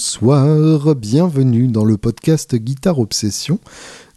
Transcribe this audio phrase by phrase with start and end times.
[0.00, 3.60] Bonsoir, bienvenue dans le podcast Guitare Obsession.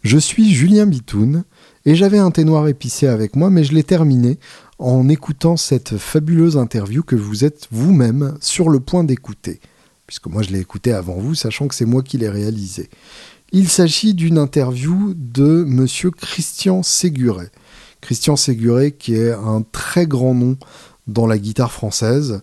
[0.02, 1.44] Je suis Julien Bitoun
[1.84, 4.38] et j'avais un thé noir épicé avec moi, mais je l'ai terminé
[4.78, 9.60] en écoutant cette fabuleuse interview que vous êtes vous-même sur le point d'écouter,
[10.06, 12.88] puisque moi je l'ai écouté avant vous, sachant que c'est moi qui l'ai réalisé.
[13.52, 17.50] Il s'agit d'une interview de monsieur Christian Séguret.
[18.00, 20.56] Christian Séguret qui est un très grand nom
[21.06, 22.40] dans la guitare française.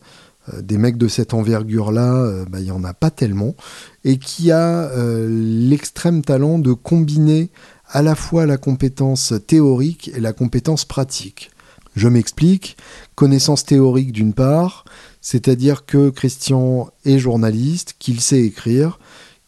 [0.49, 3.55] Euh, des mecs de cette envergure-là, euh, bah, il n'y en a pas tellement,
[4.03, 7.49] et qui a euh, l'extrême talent de combiner
[7.87, 11.51] à la fois la compétence théorique et la compétence pratique.
[11.95, 12.77] Je m'explique,
[13.15, 14.85] connaissance théorique d'une part,
[15.19, 18.97] c'est-à-dire que Christian est journaliste, qu'il sait écrire,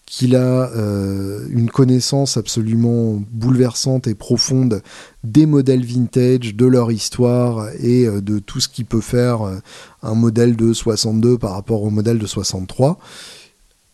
[0.06, 4.82] qu'il a euh, une connaissance absolument bouleversante et profonde
[5.24, 9.56] des modèles vintage, de leur histoire et euh, de tout ce qui peut faire euh,
[10.02, 13.00] un modèle de 62 par rapport au modèle de 63.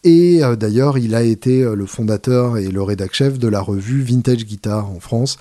[0.06, 4.90] Et d'ailleurs, il a été le fondateur et le rédac-chef de la revue Vintage Guitar
[4.90, 5.38] en France,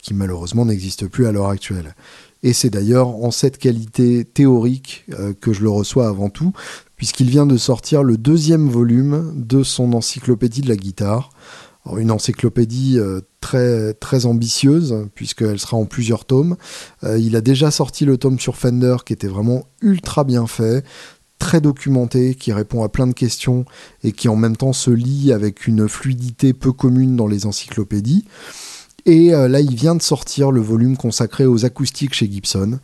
[0.00, 1.94] qui malheureusement n'existe plus à l'heure actuelle.
[2.42, 5.04] Et c'est d'ailleurs en cette qualité théorique
[5.42, 6.54] que je le reçois avant tout,
[7.00, 11.30] puisqu'il vient de sortir le deuxième volume de son encyclopédie de la guitare.
[11.96, 16.58] une encyclopédie euh, très, très ambitieuse, puisqu'elle sera en plusieurs tomes.
[17.02, 20.84] Euh, il a déjà sorti le tome sur Fender, qui était vraiment ultra bien fait,
[21.38, 23.64] très documenté, qui répond à plein de questions,
[24.04, 28.26] et qui en même temps se lit avec une fluidité peu commune dans les encyclopédies.
[29.06, 32.78] Et euh, là, il vient de sortir le volume consacré aux acoustiques chez Gibson.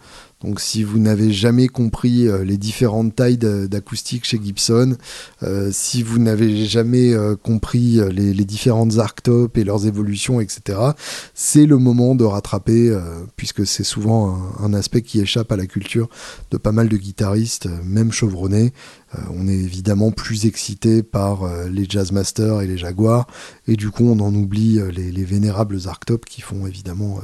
[0.44, 4.96] Donc si vous n'avez jamais compris euh, les différentes tailles d'acoustique chez Gibson,
[5.42, 10.78] euh, si vous n'avez jamais euh, compris les, différentes arctopes et leurs évolutions, etc.,
[11.34, 12.96] c'est le moment de rattraper,
[13.34, 16.08] puisque c'est souvent un, aspect qui échappe à la culture
[16.52, 18.72] de pas mal de guitaristes, même chevronnés.
[19.30, 23.26] on est évidemment plus excité par les Jazzmasters et les Jaguars,
[23.66, 27.18] et du coup on en oublie les, les vénérables arctopes qui font évidemment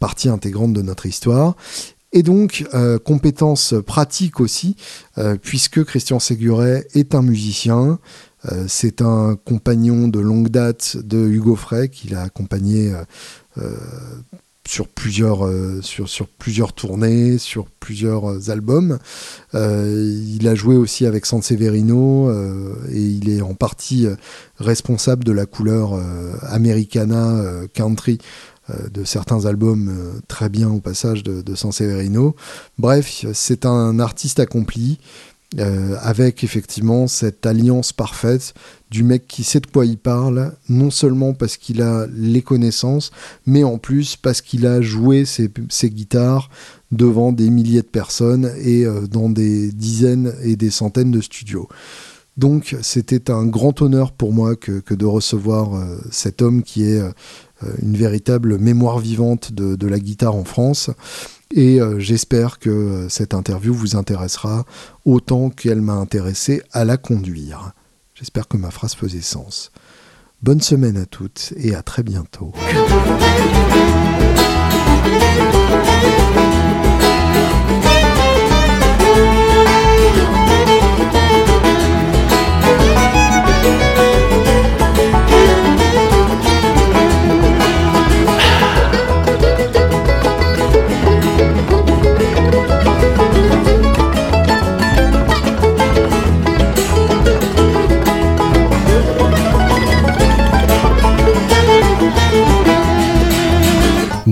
[0.00, 1.56] partie intégrante de notre histoire.
[2.12, 4.76] Et donc, euh, compétences pratiques aussi,
[5.18, 8.00] euh, puisque Christian Séguret est un musicien,
[8.50, 12.92] euh, c'est un compagnon de longue date de Hugo Frey, qu'il a accompagné
[14.66, 15.48] sur, plusieurs,
[15.82, 18.98] sur, sur, plusieurs tournées, sur plusieurs albums.
[19.52, 22.32] il a joué aussi avec Sanseverino
[22.90, 24.06] et il est en partie
[24.58, 26.00] responsable de la couleur
[26.42, 27.42] Americana
[27.74, 28.59] Country euh,
[28.92, 32.34] de certains albums euh, très bien au passage de, de Sanseverino.
[32.78, 34.98] Bref, c'est un artiste accompli.
[35.58, 38.54] Euh, avec effectivement cette alliance parfaite
[38.88, 43.10] du mec qui sait de quoi il parle, non seulement parce qu'il a les connaissances,
[43.46, 45.50] mais en plus parce qu'il a joué ses,
[45.90, 46.50] guitares
[46.92, 51.68] devant des milliers de personnes et dans des dizaines et des centaines de studios.
[52.40, 55.78] Donc c'était un grand honneur pour moi que, de recevoir
[56.10, 57.02] cet homme qui est
[57.62, 60.90] euh, une véritable mémoire vivante de, la guitare en France.
[61.52, 64.64] Et euh, j'espère que euh, cette interview vous intéressera
[65.04, 67.72] autant qu'elle m'a intéressé à la conduire.
[68.14, 69.72] J'espère que ma phrase faisait sens.
[70.42, 72.52] Bonne semaine à toutes et à très bientôt.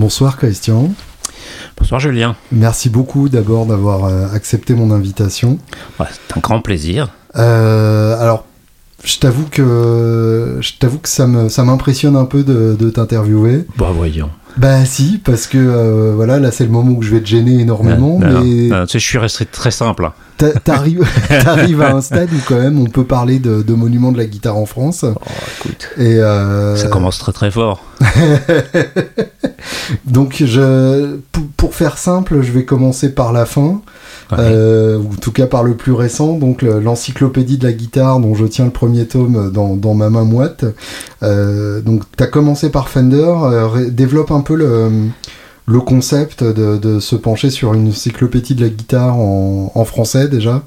[0.09, 0.91] Bonsoir Christian.
[1.77, 2.35] Bonsoir Julien.
[2.51, 5.59] Merci beaucoup d'abord d'avoir euh, accepté mon invitation.
[5.99, 7.09] c'est un grand plaisir.
[7.35, 8.45] Euh, alors,
[9.03, 13.67] je t'avoue que je t'avoue que ça me ça m'impressionne un peu de, de t'interviewer.
[13.77, 14.31] Bah voyons.
[14.59, 17.61] Bah si, parce que euh, voilà, là c'est le moment où je vais te gêner
[17.61, 18.19] énormément.
[18.19, 18.69] mais...
[18.85, 20.03] tu sais, je suis resté très simple.
[20.05, 20.13] Hein.
[20.63, 24.25] T'arrives à un stade où quand même on peut parler de, de monuments de la
[24.25, 25.03] guitare en France.
[25.03, 25.15] Oh,
[25.59, 26.75] écoute, et euh...
[26.75, 27.83] ça commence très très fort.
[30.05, 31.17] Donc je,
[31.55, 33.81] pour faire simple, je vais commencer par la fin.
[34.37, 38.35] Euh, ou en tout cas par le plus récent, donc l'encyclopédie de la guitare dont
[38.35, 40.65] je tiens le premier tome dans, dans ma main moite.
[41.23, 44.89] Euh, donc tu as commencé par Fender, euh, développe un peu le,
[45.65, 50.27] le concept de, de, se pencher sur une encyclopédie de la guitare en, en français
[50.27, 50.63] déjà.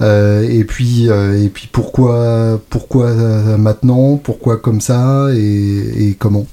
[0.00, 3.12] Euh, et puis et puis pourquoi pourquoi
[3.58, 4.16] maintenant?
[4.16, 5.28] Pourquoi comme ça?
[5.34, 6.46] Et, et comment?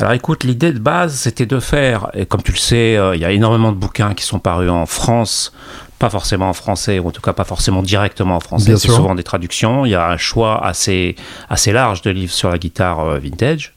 [0.00, 3.20] Alors écoute, l'idée de base, c'était de faire, et comme tu le sais, euh, il
[3.20, 5.52] y a énormément de bouquins qui sont parus en France
[6.00, 8.74] pas forcément en français, ou en tout cas pas forcément directement en français.
[8.78, 9.84] C'est souvent des traductions.
[9.84, 11.14] Il y a un choix assez,
[11.50, 13.74] assez large de livres sur la guitare euh, vintage.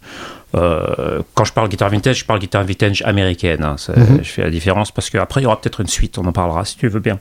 [0.56, 3.64] Euh, quand je parle guitare vintage, je parle guitare vintage américaine.
[3.64, 3.76] Hein.
[3.96, 4.20] Mhm.
[4.22, 6.64] Je fais la différence parce qu'après, il y aura peut-être une suite, on en parlera
[6.66, 7.20] si tu veux bien.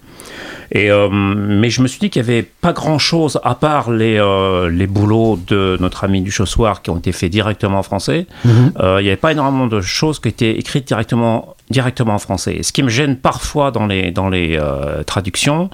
[0.71, 4.19] Et, euh, mais je me suis dit qu'il n'y avait pas grand-chose, à part les,
[4.19, 8.27] euh, les boulots de notre ami du Chaussoir qui ont été faits directement en français.
[8.45, 8.73] Mhm.
[8.79, 12.63] il n'y avait pas énormément de choses qui étaient écrites directement directement en français.
[12.63, 14.61] ce qui me gêne parfois dans les, dans les
[15.07, 15.71] traductions,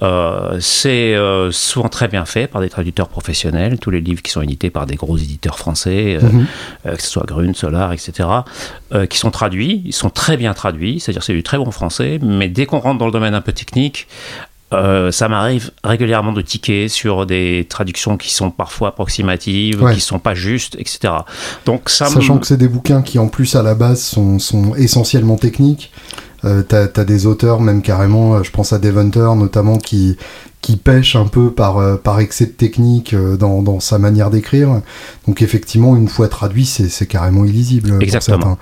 [0.00, 3.78] euh, c'est euh, souvent très bien fait par des traducteurs professionnels.
[3.80, 6.46] Tous les livres qui sont édités par des gros éditeurs français, euh, mhm.
[6.96, 8.28] que ce soit Grune, Solar, etc.,
[9.10, 9.82] qui sont traduits.
[9.84, 12.18] Ils sont très bien traduits, c'est-à-dire c'est du très bon français.
[12.22, 14.06] Mais dès qu'on rentre dans le domaine un peu technique,
[14.70, 20.34] ça m'arrive régulièrement de tiquer sur des traductions qui sont parfois approximatives, qui sont pas
[20.34, 21.14] justes, etc.
[21.64, 24.74] Donc ça Sachant que c'est des bouquins qui en plus à la base sont, sont
[24.74, 25.90] essentiellement techniques.
[26.44, 30.16] Euh, t'as as des auteurs, même carrément, euh, je pense à Dave Hunter notamment, qui,
[30.60, 34.80] qui pêche un peu par, euh, par excès de technique dans, dans sa manière d'écrire.
[35.26, 38.00] Donc effectivement, une fois traduit, c'est carrément illisible.
[38.00, 38.58] Exactement.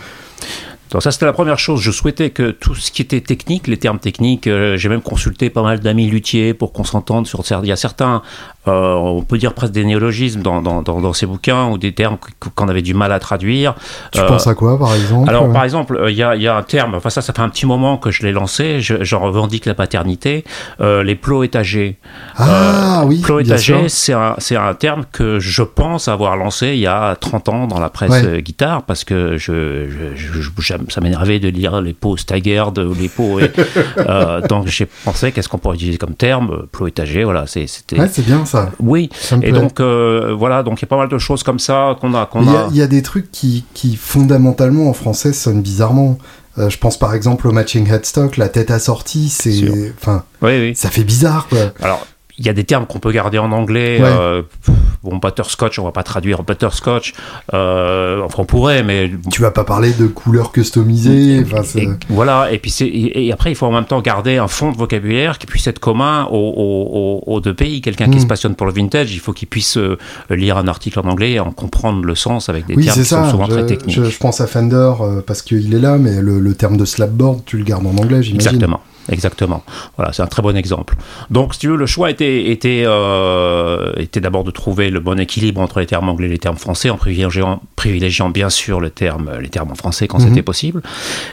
[0.91, 1.81] Donc ça c'était la première chose.
[1.81, 5.63] Je souhaitais que tout ce qui était technique, les termes techniques, j'ai même consulté pas
[5.63, 7.43] mal d'amis luthiers pour qu'on s'entende sur.
[7.63, 8.23] Il y a certains
[8.69, 12.17] euh, on peut dire presque des néologismes dans, dans, dans, ces bouquins ou des termes
[12.57, 13.75] qu'on avait du mal à traduire.
[14.11, 16.63] Tu penses à quoi, par exemple Alors, par exemple, il y a, y a, un
[16.63, 19.75] terme, enfin ça, ça fait un petit moment que je l'ai lancé, j'en revendique la
[19.75, 20.45] paternité,
[20.81, 21.99] euh, les plots étagés.
[22.37, 26.81] Ah euh, oui, Plots étagés, c'est un, un, terme que je pense avoir lancé il
[26.81, 30.51] y a 30 ans dans la presse guitare, parce que je, je, je
[30.89, 33.41] ça m'énervait de lire les pots Staggered ou les pots...
[34.49, 37.99] donc j'ai pensé, qu'est-ce qu'on pourrait utiliser comme terme Plots étagés, voilà, c'était...
[37.99, 38.71] Ouais, c'est bien ça.
[38.81, 39.11] Oui.
[39.43, 42.15] Et donc euh, voilà, donc il y a pas mal de choses comme ça qu'on
[42.15, 42.29] a.
[42.41, 42.69] Il a...
[42.73, 46.19] y, a des trucs qui, qui fondamentalement en français sonnent bizarrement.
[46.59, 50.75] Euh, je pense par exemple au matching headstock, la tête assortie, c'est, enfin, oui, oui.
[50.75, 51.59] ça fait bizarre quoi.
[51.83, 52.07] Alors
[52.39, 53.99] il y a des termes qu'on peut garder en anglais.
[54.03, 54.43] Euh,
[55.03, 57.15] bon, butterscotch, on va pas traduire butterscotch.
[57.55, 61.45] Euh, enfin, on pourrait, mais tu vas pas parler de couleurs customisées.
[62.09, 62.53] voilà.
[62.53, 65.39] Et puis c'est et, après, il faut en même temps garder un fond de vocabulaire
[65.39, 67.81] qui puisse être commun aux, deux pays.
[67.81, 68.29] Quelqu'un qui se mm.
[68.29, 69.97] passionne pour le vintage, il faut qu'il puisse euh,
[70.31, 73.31] lire un article en anglais et en comprendre le sens avec des termes qui sont
[73.31, 74.03] souvent très techniques.
[74.03, 74.93] Je, pense à Fender
[75.27, 78.23] parce qu'il est là, mais le, le terme de slapboard, tu le gardes en anglais,
[78.23, 78.37] j'imagine.
[78.37, 78.81] Exactement.
[79.09, 79.63] Exactement.
[79.97, 80.97] Voilà, c'est un très bon exemple.
[81.31, 85.19] Donc, si tu veux, le choix était, était, euh, était d'abord de trouver le bon
[85.21, 88.91] équilibre entre les termes anglais et les termes français, en privilégiant, privilégiant bien sûr le
[88.91, 90.29] terme, les termes en français quand mhm.
[90.29, 90.83] c'était possible.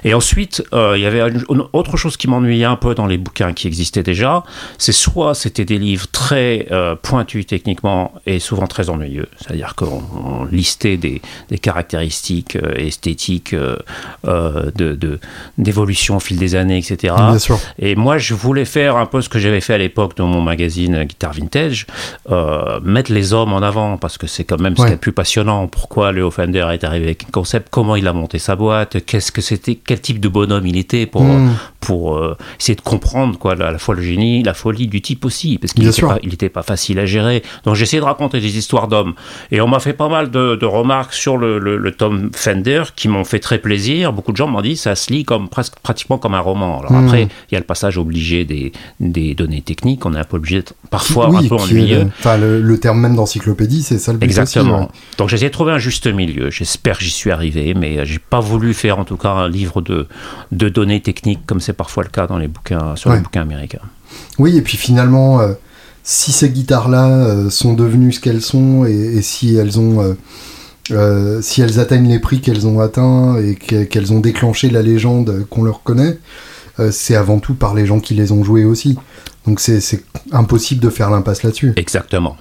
[0.03, 3.17] Et ensuite, euh, il y avait une, autre chose qui m'ennuyait un peu dans les
[3.17, 4.43] bouquins qui existaient déjà,
[4.77, 10.45] c'est soit c'était des livres très euh, pointus techniquement et souvent très ennuyeux, c'est-à-dire qu'on
[10.51, 13.55] listait des, des caractéristiques esthétiques
[14.23, 15.19] de
[15.57, 17.13] d'évolution au fil des années, etc.
[17.15, 17.59] Bien sûr.
[17.80, 20.42] Et moi, je voulais faire un peu ce que j'avais fait à l'époque dans mon
[20.42, 21.88] magazine Guitar Vintage,
[22.30, 24.98] euh, mettre les hommes en avant, parce que c'est quand même ce qui est le
[24.98, 25.68] plus passionnant.
[25.68, 29.31] Pourquoi Leo Fender est arrivé avec un concept, comment il a monté sa boîte, qu'est-ce
[29.31, 31.54] que c'était, quel type de bonhomme il était pour, hmm.
[31.83, 35.25] Pour euh, essayer de comprendre quoi, à la fois le génie, la folie du type
[35.25, 37.44] aussi, parce qu'il n'était pas, pas, facile à gérer.
[37.65, 39.15] Donc j'ai essayé de raconter des histoires d'hommes.
[39.51, 43.25] Et on m'a fait pas mal de, remarques sur le, le, Tom Fender qui m'ont
[43.25, 44.13] fait très plaisir.
[44.13, 46.79] Beaucoup de gens m'ont dit ça se lit comme presque pratiquement comme un roman.
[46.79, 47.05] Alors hmm.
[47.05, 50.38] après, il y a le passage obligé des, des données techniques, on est un peu
[50.38, 52.07] obligé parfois un peu ennuyeux.
[52.19, 54.89] Enfin, le, terme même d'encyclopédie, c'est ça le but Exactement.
[55.17, 56.50] Donc j'ai essayé de trouver un juste milieu.
[56.50, 59.81] J'espère que j'y suis arrivé, mais j'ai pas voulu faire en tout cas un livre
[59.81, 60.07] de,
[60.53, 63.80] de données techniques comme c'est parfois le cas dans les bouquins, sur les bouquins américains.
[64.39, 65.53] Oui, et puis finalement, euh,
[66.03, 70.15] si ces guitares-là euh, sont devenues ce qu'elles sont et, si elles ont.
[70.92, 75.46] Euh, si elles atteignent les prix qu'elles ont atteints et qu'elles ont déclenché la légende
[75.50, 76.20] qu'on leur connaît,
[76.92, 78.98] c'est avant tout par les gens qui les ont joués aussi.
[79.45, 79.81] Donc c'est
[80.31, 81.73] impossible de faire l'impasse là-dessus.
[81.75, 82.38] Exactement.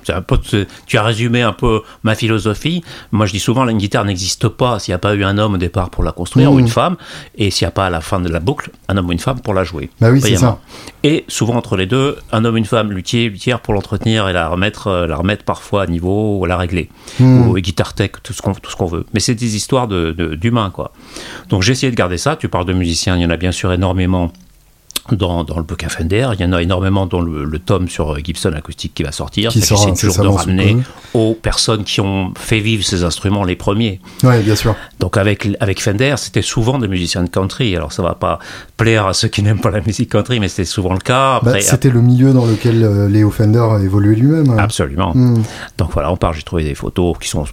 [0.87, 2.85] tu as résumé un peu ma philosophie.
[3.11, 5.55] Moi je dis souvent une guitare n'existe pas s'il n'y a pas eu un homme
[5.55, 6.69] au départ pour la construire ou une mmh.
[6.69, 6.97] femme,
[7.37, 9.19] et s'il n'y a pas à la fin de la boucle un homme ou une
[9.19, 9.91] femme pour la jouer.
[10.01, 10.59] Bah oui, c'est ça.
[11.03, 14.49] Et souvent entre les deux, un homme, une femme, luthier, luthière pour l'entretenir et la
[14.49, 16.89] remettre, euh, la remettre parfois à niveau ou la régler.
[17.19, 17.49] Mmh.
[17.49, 19.07] Ou guitare tech, tout ce qu'on veut.
[19.15, 20.93] Mais c'est des histoires d'humains, de, quoi.
[21.49, 22.37] Donc j'ai essayé de garder ça.
[22.37, 24.33] Tu parles de musiciens, il y en a bien sûr énormément
[25.11, 26.31] dans, dans, le bouquin Fender.
[26.35, 29.51] Il y en a énormément dans le, tome sur Gibson acoustique qui va sortir.
[29.51, 30.77] Qui sort toujours de ramener
[31.15, 34.01] aux personnes qui ont fait vivre ces instruments les premiers.
[34.23, 34.75] Oui, bien sûr.
[35.01, 37.75] Donc avec, avec Fender, c'était souvent des musiciens de country.
[37.77, 38.39] Alors ça va pas
[38.77, 41.41] plaire à ceux qui n'aiment pas la musique country, mais c'était souvent le cas.
[41.43, 44.59] Bah, c'était le milieu dans lequel Leo euh, Léo Fender a évolué lui-même.
[44.59, 45.13] Absolument.
[45.15, 45.43] Hmm.
[45.79, 47.45] Donc voilà, on part, j'ai trouvé des photos qui sont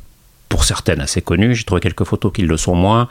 [0.49, 1.55] pour certaines assez connues.
[1.55, 3.07] J'ai trouvé quelques photos qui le sont moins.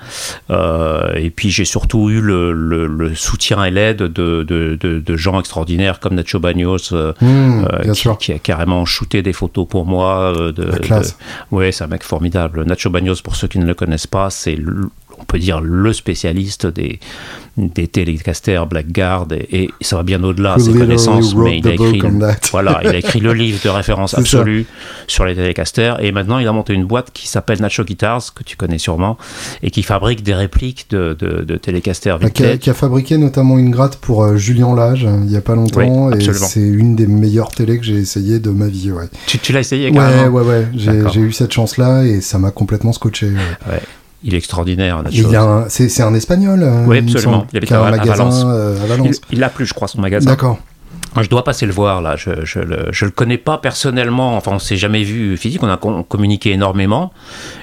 [0.50, 6.14] Euh, et puis j'ai surtout eu le, soutien et l'aide de, de, gens extraordinaires comme
[6.14, 10.32] Nacho Bagnos, euh, mmh, euh, qui, a carrément shooté des photos pour moi.
[10.34, 10.70] de,
[11.50, 12.64] ouais, c'est un mec formidable.
[12.64, 14.56] Nacho Bagnos, pour ceux qui ne le connaissent pas, c'est
[15.20, 17.00] on peut dire le spécialiste des,
[17.56, 17.88] des
[18.68, 22.02] Blackguard et, et ça va bien au-delà de ses connaissances mais il a écrit
[22.52, 24.66] voilà il a écrit le livre de référence absolue
[25.06, 28.44] sur les télécasters et maintenant il a monté une boîte qui s'appelle Nacho Guitars que
[28.44, 29.18] tu connais sûrement
[29.62, 33.58] et qui fabrique des répliques de, de, de télécasters qui a, qui a, fabriqué notamment
[33.58, 36.96] une gratte pour euh, Julien Lage hein, il y a pas longtemps et c'est une
[36.96, 39.08] des meilleures télés que j'ai essayé de ma vie ouais.
[39.26, 42.50] tu, tu l'as essayé ouais ouais ouais j'ai eu cette chance là et ça m'a
[42.50, 43.80] complètement scotché ouais.
[44.22, 45.04] Il est extraordinaire.
[45.68, 46.62] C'est un espagnol.
[46.62, 47.46] Euh, oui, absolument.
[47.52, 49.20] Il, il a un magasin euh, à Valence.
[49.30, 50.30] Il l'a plus, je crois, son magasin.
[50.30, 50.58] D'accord.
[51.20, 52.16] Je dois passer le voir là.
[52.16, 54.36] Je, je, le, je le connais pas personnellement.
[54.36, 55.62] Enfin, on s'est jamais vu physique.
[55.62, 57.12] On a communiqué énormément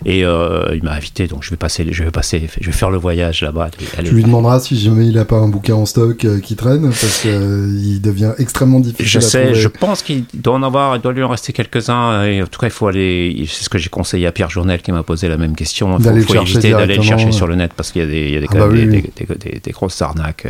[0.05, 1.27] et euh, il m'a invité.
[1.27, 3.69] Donc je vais passer, je vais passer, je vais faire le voyage là-bas.
[4.03, 6.83] Tu lui demanderas si jamais il a pas un bouquin en stock euh, qui traîne
[6.83, 9.05] parce qu'il euh, devient extrêmement difficile.
[9.05, 9.55] Je sais.
[9.55, 10.95] Je pense qu'il doit en avoir.
[10.95, 12.23] Il doit lui en rester quelques-uns.
[12.23, 13.45] Et en tout cas, il faut aller.
[13.47, 15.97] C'est ce que j'ai conseillé à Pierre Journel qui m'a posé la même question.
[15.99, 18.33] Il faut, éviter d'aller le chercher sur le net parce qu'il y a des, il
[18.33, 20.47] y a des, ah bah des, des, des, grosses arnaques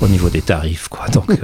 [0.00, 1.06] au niveau des tarifs, quoi.
[1.08, 1.30] Donc.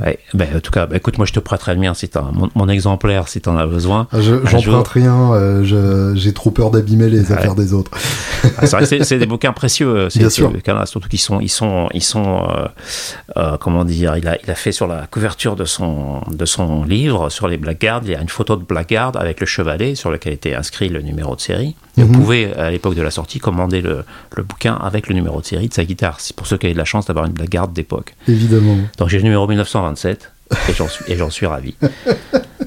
[0.00, 0.18] Ouais.
[0.34, 2.68] Ben, en tout cas, ben, écoute, moi je te prêterai le mien, si mon, mon,
[2.68, 4.06] exemplaire, si tu en as besoin.
[4.12, 7.90] Ah, j'emprunte rien, euh, j'ai trop peur d'abîmer les affaires des autres.
[8.58, 10.52] Ah, c'est vrai c'est des bouquins précieux, euh, Bien sûr.
[10.86, 12.66] surtout qu'ils sont, ils sont, ils sont euh,
[13.36, 16.84] euh, comment dire, il a, il a fait sur la couverture de son, de son
[16.84, 20.10] livre, sur les Blackguards, il y a une photo de Blackguard avec le chevalet sur
[20.10, 21.76] lequel était inscrit le numéro de série.
[21.96, 22.20] Et vous mhm.
[22.20, 24.04] pouvez, à l'époque de la sortie, commander le,
[24.36, 26.78] le, bouquin avec le numéro de série de sa guitare, pour ceux qui avaient de
[26.78, 28.14] la chance d'avoir une Blackguard d'époque.
[28.28, 28.76] Évidemment.
[28.98, 29.46] Donc j'ai le numéro
[29.94, 31.74] 1927 et j'en suis, et j'en suis ravi.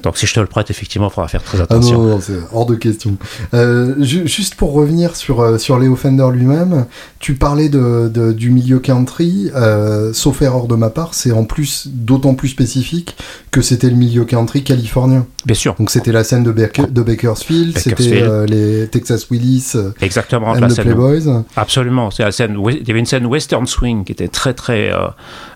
[0.04, 2.02] Donc si je te le prête, effectivement, il faudra faire très attention.
[2.02, 3.16] Ah non, c'est hors de question.
[3.54, 6.84] Euh, juste pour revenir sur, euh, sur Léo Fender lui-même,
[7.20, 11.44] tu parlais de, de, du milieu country, euh, sauf erreur de ma part, c'est en
[11.44, 13.16] plus d'autant plus spécifique
[13.50, 15.26] que c'était le milieu country californien.
[15.46, 15.74] Bien sûr.
[15.78, 19.72] Donc c'était la scène de, de Bakersfield, c'était euh, les Texas Willis
[20.02, 21.44] Exactement, la scène Playboys.
[21.56, 24.90] Absolument, c'est la scène, il y avait une scène western swing qui était très très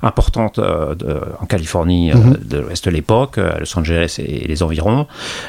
[0.03, 5.07] importante en Californie de l'ouest de l'époque, à Los Angeles et les environs,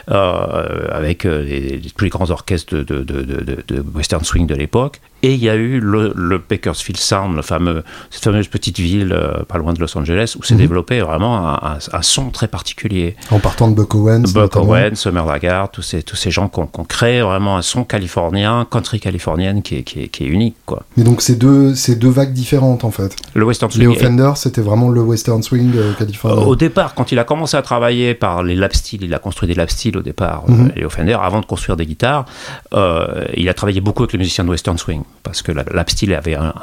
[0.10, 5.02] euh, avec les, tous les grands orchestres de, de western swing de l'époque.
[5.24, 9.12] Et il y a eu le, le Bakersfield Sound, le fameux, cette fameuse petite ville
[9.12, 10.62] euh, pas loin de Los Angeles, où s'est mhm.
[10.62, 13.16] développé vraiment un, un, son très particulier.
[13.32, 14.24] En partant de Buck Owens.
[14.34, 17.84] Buck Owens, Summer Lagarde, tous ces, tous ces gens qui ont, créé vraiment un son
[17.84, 20.56] californien, country californienne qui est, qui est, qui est unique.
[20.66, 20.84] Quoi.
[20.98, 23.16] Mais donc c'est deux, deux vagues différentes en fait.
[23.34, 23.88] Le Western Swing.
[23.88, 26.46] Leo Fender, c'était vraiment le Western Swing euh, californien.
[26.46, 29.48] au départ, quand il a commencé à travailler par les lap steel, il a construit
[29.48, 30.80] des lap steel au départ, mm -hmm.
[30.80, 32.26] Leo Fender, avant de construire des guitares,
[32.74, 35.86] euh, il a travaillé beaucoup avec les musiciens de Western Swing, parce que la, la
[35.88, 36.54] style avait un,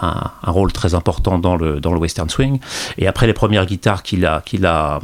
[0.43, 2.59] rôle très important dans le, dans le western swing.
[2.99, 5.01] Et après les premières guitares qu'il a, qu'il a,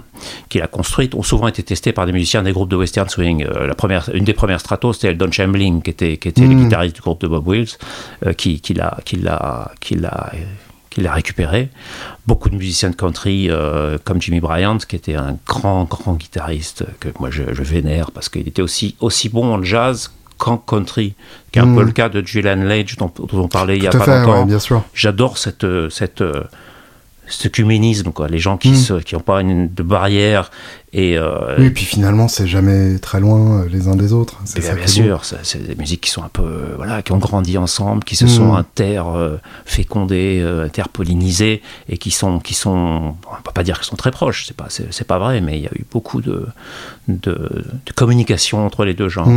[0.49, 3.45] qu'il a construites ont souvent été testées par des musiciens des groupes de western swing.
[3.45, 6.55] Euh, la première, une des premières Stratos, c'était Don Chamberlain, qui était, qui était le
[6.55, 6.65] mm.
[6.65, 7.77] guitariste du groupe de Bob Wills,
[8.27, 10.33] euh, qui, qui l'a, qui l'a, qui l'a
[10.91, 11.71] qu'il a récupéré.
[12.27, 16.85] Beaucoup de musiciens de country, euh, comme Jimmy Bryant, qui était un grand, grand guitariste
[17.01, 20.11] que moi je, je vénère parce qu'il était aussi, aussi bon en jazz
[20.67, 21.15] country,
[21.51, 21.87] qui est un peu hmm.
[21.87, 24.47] le cas de Julian Lage dont, on parlait il y a pas longtemps.
[24.47, 24.83] bien sûr.
[24.95, 26.23] J'adore cette, cette,
[27.33, 28.29] ce cuménisme, quoi.
[28.29, 29.03] Les gens qui n'ont hmm.
[29.03, 30.51] qui pas une, de barrière.
[30.93, 34.39] Et, euh, oui, et puis finalement, c'est jamais très loin euh, les uns des autres.
[34.45, 37.57] C'est bien, bien sûr, c'est des musiques qui sont un peu, voilà, qui ont grandi
[37.57, 38.57] ensemble, qui se sont hmm.
[38.57, 43.97] inter euh, fécondées, interpollinisées, et qui sont, qui sont, on peut pas dire qu'elles sont
[43.97, 46.47] très proches, c'est pas, c'est pas vrai, mais il y a eu beaucoup de,
[47.09, 49.29] de, de communication entre les deux genres.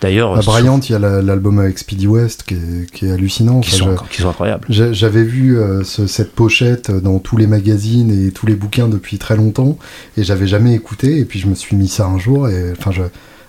[0.00, 3.60] D'ailleurs, à Bryant, il y a l'album avec Speedy West qui est, qui est hallucinant.
[3.60, 4.66] Qui, sont, qui, sont, incroyables.
[4.70, 9.18] J'avais vu euh, ce, cette pochette dans tous les magazines et tous les bouquins depuis
[9.18, 9.78] très longtemps
[10.16, 11.18] et j'avais jamais écouté.
[11.18, 13.02] Et puis je me suis mis ça un jour et enfin je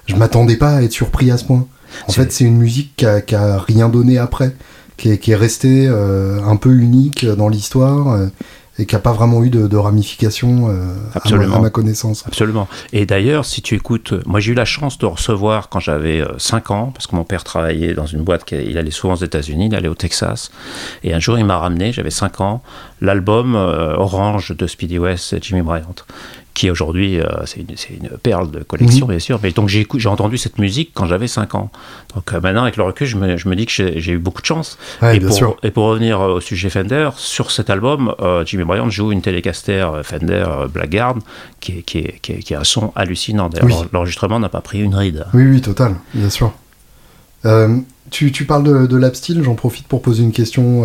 [0.07, 1.65] je m'attendais pas à être surpris à ce point.
[2.07, 4.55] En fait, c'est une musique qui a, qui a, rien donné après,
[4.97, 8.17] qui est, qui est restée euh, un peu unique dans l'histoire.
[8.81, 12.23] Euh, et qui n'a pas vraiment eu de, ramifications euh, à, ma, connaissance.
[12.27, 12.67] Absolument.
[12.93, 16.69] Et d'ailleurs, si tu écoutes, moi j'ai eu la chance de recevoir quand j'avais 5
[16.69, 19.67] euh, ans, parce que mon père travaillait dans une boîte, il allait souvent aux États-Unis,
[19.67, 20.51] il allait au Texas,
[21.03, 22.61] et un jour il m'a ramené, j'avais 5 ans,
[23.01, 25.95] l'album euh, Orange de Speedy West et Jimmy Bryant
[26.53, 29.11] qui aujourd'hui, euh, c'est une, perle de collection, mhm.
[29.11, 29.39] bien sûr.
[29.41, 31.71] Mais donc j'ai entendu cette musique quand j'avais 5 ans.
[32.15, 34.41] Donc euh, maintenant, avec le recul, je me, je me dis que j'ai eu beaucoup
[34.41, 34.77] de chance.
[35.01, 38.13] et, pour, et, pour, revenir euh, au sujet Fender, sur cet album,
[38.45, 41.15] Jimmy Bryant joue une Telecaster Fender Blackguard
[41.59, 43.49] qui est, qui, est, qui, est, qui, un son hallucinant.
[43.49, 45.25] D'ailleurs, l'enregistrement n'a pas pris une ride.
[45.33, 46.53] Oui, oui, total, bien sûr.
[48.09, 50.83] tu, tu, parles de, de j'en profite pour poser une question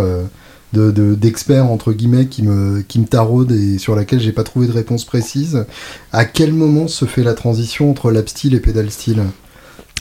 [0.77, 4.67] d'experts de, entre guillemets qui me, qui me taraudent et sur laquelle j'ai pas trouvé
[4.67, 5.67] de réponse précise.
[6.13, 9.23] À quel moment se fait la transition entre lap style et pedal style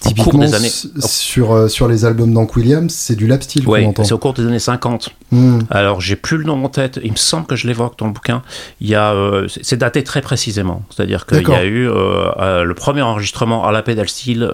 [0.02, 0.70] Typiquement, des années...
[1.00, 4.34] sur, euh, sur les albums d'Hank Williams, c'est du lap style Oui, c'est au cours
[4.34, 5.10] des années 50.
[5.32, 5.60] Hmm.
[5.70, 7.00] Alors, j'ai plus le nom en tête.
[7.04, 8.42] Il me semble que je l'évoque dans le bouquin.
[8.82, 10.84] Il y a, euh, c'est daté très précisément.
[10.90, 14.50] C'est-à-dire qu'il y a eu euh, le premier enregistrement à la pédale style,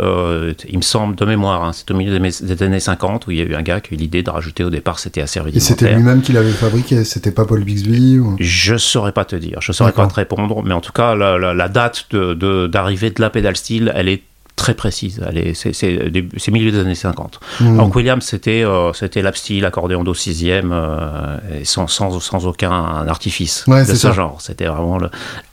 [0.70, 1.64] il me semble, de mémoire.
[1.64, 1.72] Hein.
[1.74, 3.98] c'est au milieu des, années 50 où il y a eu un gars qui a
[3.98, 5.72] eu l'idée de rajouter au départ, c'était assez rudimentaire.
[5.72, 8.36] Et c'était lui-même qui l'avait fabriqué C'était pas Paul Bixby ou...
[8.40, 9.60] Je saurais pas te dire.
[9.62, 10.64] Je saurais pas te répondre.
[10.64, 14.22] Mais en tout cas, la, date d'arrivée de, de la pédale style, elle est
[14.62, 15.20] très précise.
[15.74, 17.40] C'est milieu des années 50.
[17.62, 17.78] Mmh.
[17.78, 22.72] Donc Williams, c'était euh, c'était style, accordéon do sixième, euh, sans, sans, sans, aucun
[23.08, 24.40] artifice de ce genre.
[24.40, 25.00] C'était vraiment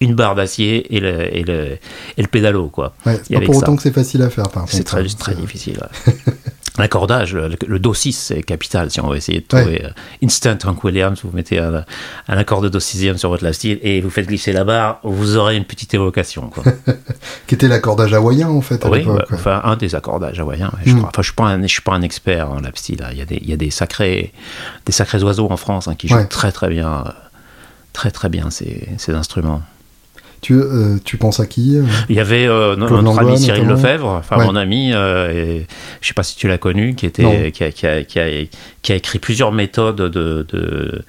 [0.02, 1.78] une barre d'acier et le, et, le,
[2.18, 2.68] et le pédalo.
[2.68, 2.92] Quoi.
[3.06, 4.44] Ouais, c'est pas pour autant que c'est facile à faire.
[4.66, 5.80] C'est très, hein, très difficile.
[6.78, 8.90] L'accordage, le, Do 6, c'est capital.
[8.90, 9.90] Si on veut essayer de trouver euh,
[10.22, 11.84] Instant Hank Williams, vous mettez un,
[12.28, 15.36] accord de Do sixième sur votre lap style et vous faites glisser la barre, vous
[15.36, 16.50] aurez une petite évocation.
[17.46, 20.72] Qui était l'accordage hawaïen en fait à Oui, bah, enfin un des accordages hawaïens.
[20.84, 21.04] Je hmm.
[21.04, 23.04] Enfin, je suis pas un, je suis pas un expert en lap style.
[23.12, 24.32] Il y a des, il y a des sacrés,
[24.86, 27.04] des sacrés oiseaux en France hein, qui jouent très très bien,
[27.92, 29.62] très très bien ces, ces instruments.
[30.40, 34.06] Tu, euh, tu penses à qui euh Il y avait euh, notre ami Cyril Lefebvre,
[34.06, 35.66] enfin mon ami, et,
[36.00, 38.46] je sais pas si tu l'as connu, qui, était, qui a, qui, a, qui, a,
[38.82, 41.02] qui, a, écrit plusieurs méthodes de, de,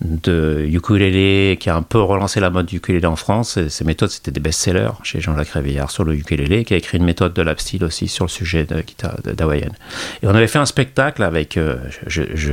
[0.00, 3.58] de ukulélé, qui a un peu relancé la mode du ukulélé en France.
[3.68, 7.04] ces méthodes, c'était des best-sellers chez Jean-Jacques Réveillard sur le ukulélé, qui a écrit une
[7.04, 9.74] méthode de lap style aussi sur le sujet de guitare d'hawaïenne.
[10.22, 11.58] Et on avait fait un spectacle avec,
[12.06, 12.52] je, je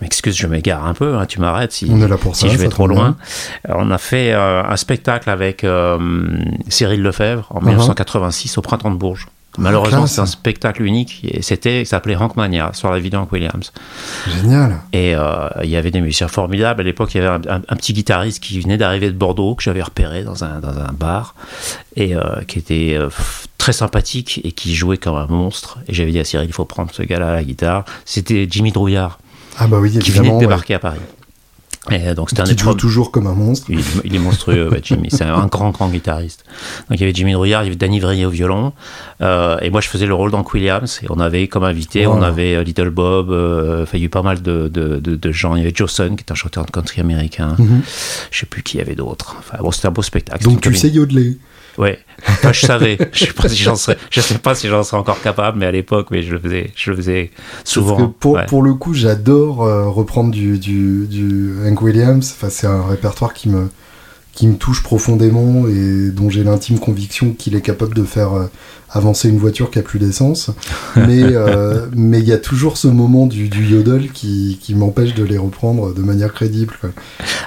[0.00, 1.90] m'excuse, je m'égare un peu, hein, tu m'arrêtes si,
[2.32, 3.16] si je vais trop loin.
[3.68, 5.98] On a fait euh, un spectacle avec euh,
[6.68, 8.58] Cyril Lefebvre en 1986 uh-huh.
[8.58, 9.28] au Printemps de Bourges.
[9.58, 11.26] Malheureusement, c'est un spectacle unique.
[11.40, 13.72] C'était, ça s'appelait Hank Mania sur la vidéo Hank Williams.
[14.28, 14.78] Génial.
[14.92, 16.80] Et euh, il y avait des musiciens formidables.
[16.80, 19.82] À l'époque, il y avait un, petit guitariste qui venait d'arriver de Bordeaux que j'avais
[19.82, 21.34] repéré dans un, dans un bar
[21.96, 22.14] et
[22.46, 22.96] qui était
[23.60, 25.78] très sympathique et qui jouait comme un monstre.
[25.86, 27.84] Et j'avais dit à Cyril, il faut prendre ce gars-là à la guitare.
[28.04, 29.18] C'était Jimmy Drouillard.
[29.58, 31.00] Ah bah oui, qui venait de débarquer à Paris.
[31.90, 33.68] Et donc c'était un joue toujours comme un monstre.
[34.04, 35.08] Il, est monstrueux, Jimmy.
[35.10, 36.44] C'est un grand, grand guitariste.
[36.88, 38.74] Donc il y avait Jimmy Drouillard, il y avait Danny Vrier au violon.
[39.22, 41.00] Euh, et moi je faisais le rôle d'Hank Williams.
[41.02, 44.08] Et on avait comme invité, on avait euh, Little Bob, euh, il y a eu
[44.10, 45.56] pas mal de, de, de, gens.
[45.56, 47.56] Il y avait Joe Sun, qui est un chanteur de country américain.
[47.58, 47.80] Mhm.
[48.30, 49.36] Je sais plus qui y avait d'autres.
[49.38, 50.44] Enfin bon, c'était un beau spectacle.
[50.44, 51.38] Donc tu sais yodeler
[51.80, 52.98] Ouais, enfin, je savais.
[53.12, 55.64] Je sais pas si j'en serais, je sais pas si j'en serais encore capable, mais
[55.64, 57.30] à l'époque, mais je le faisais, je le faisais
[57.64, 58.08] souvent.
[58.20, 62.34] pour, pour le coup, j'adore euh, reprendre du, du, du Hank Williams.
[62.36, 63.70] Enfin, c'est un répertoire qui me,
[64.34, 68.46] qui me touche profondément et dont j'ai l'intime conviction qu'il est capable de faire euh,
[68.90, 70.50] avancer une voiture qui a plus d'essence.
[70.96, 75.14] Mais euh, mais il y a toujours ce moment du, du yodel qui, qui m'empêche
[75.14, 76.74] de les reprendre de manière crédible.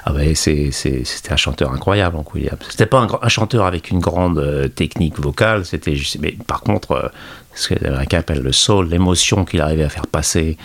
[0.05, 2.59] Ah ben c'est, c'était un chanteur incroyable, en Williams.
[2.69, 7.11] C'était pas un, chanteur avec une grande euh, technique vocale, c'était juste, mais par contre,
[7.55, 10.57] ce qu'un appelle le soul, l'émotion qu'il arrivait à faire passer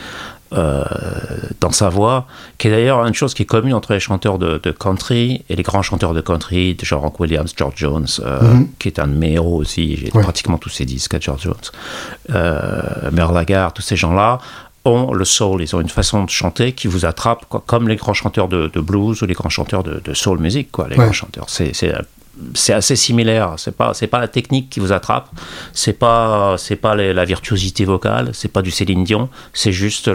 [0.52, 0.82] euh,
[1.60, 4.58] dans sa voix, qui est d'ailleurs une chose qui est commune entre les chanteurs de,
[4.70, 8.68] country et les grands chanteurs de country, genre Hank Williams, George Jones, euh, mhm.
[8.78, 11.54] qui est un de mes héros aussi, j'ai pratiquement tous ses disques à George Jones,
[12.30, 14.38] euh, Merle Lagarde, tous ces gens-là
[14.84, 18.14] ont le soul, ils ont une façon de chanter qui vous attrape, comme les grands
[18.14, 21.46] chanteurs de, blues ou les grands chanteurs de, soul music, quoi, les grands chanteurs.
[21.48, 21.92] C'est
[22.54, 23.54] c'est assez similaire.
[23.56, 25.28] C'est pas c'est pas la technique qui vous attrape.
[25.72, 28.30] C'est pas c'est pas la virtuosité vocale.
[28.32, 29.28] C'est pas du Céline Dion.
[29.52, 30.10] C'est juste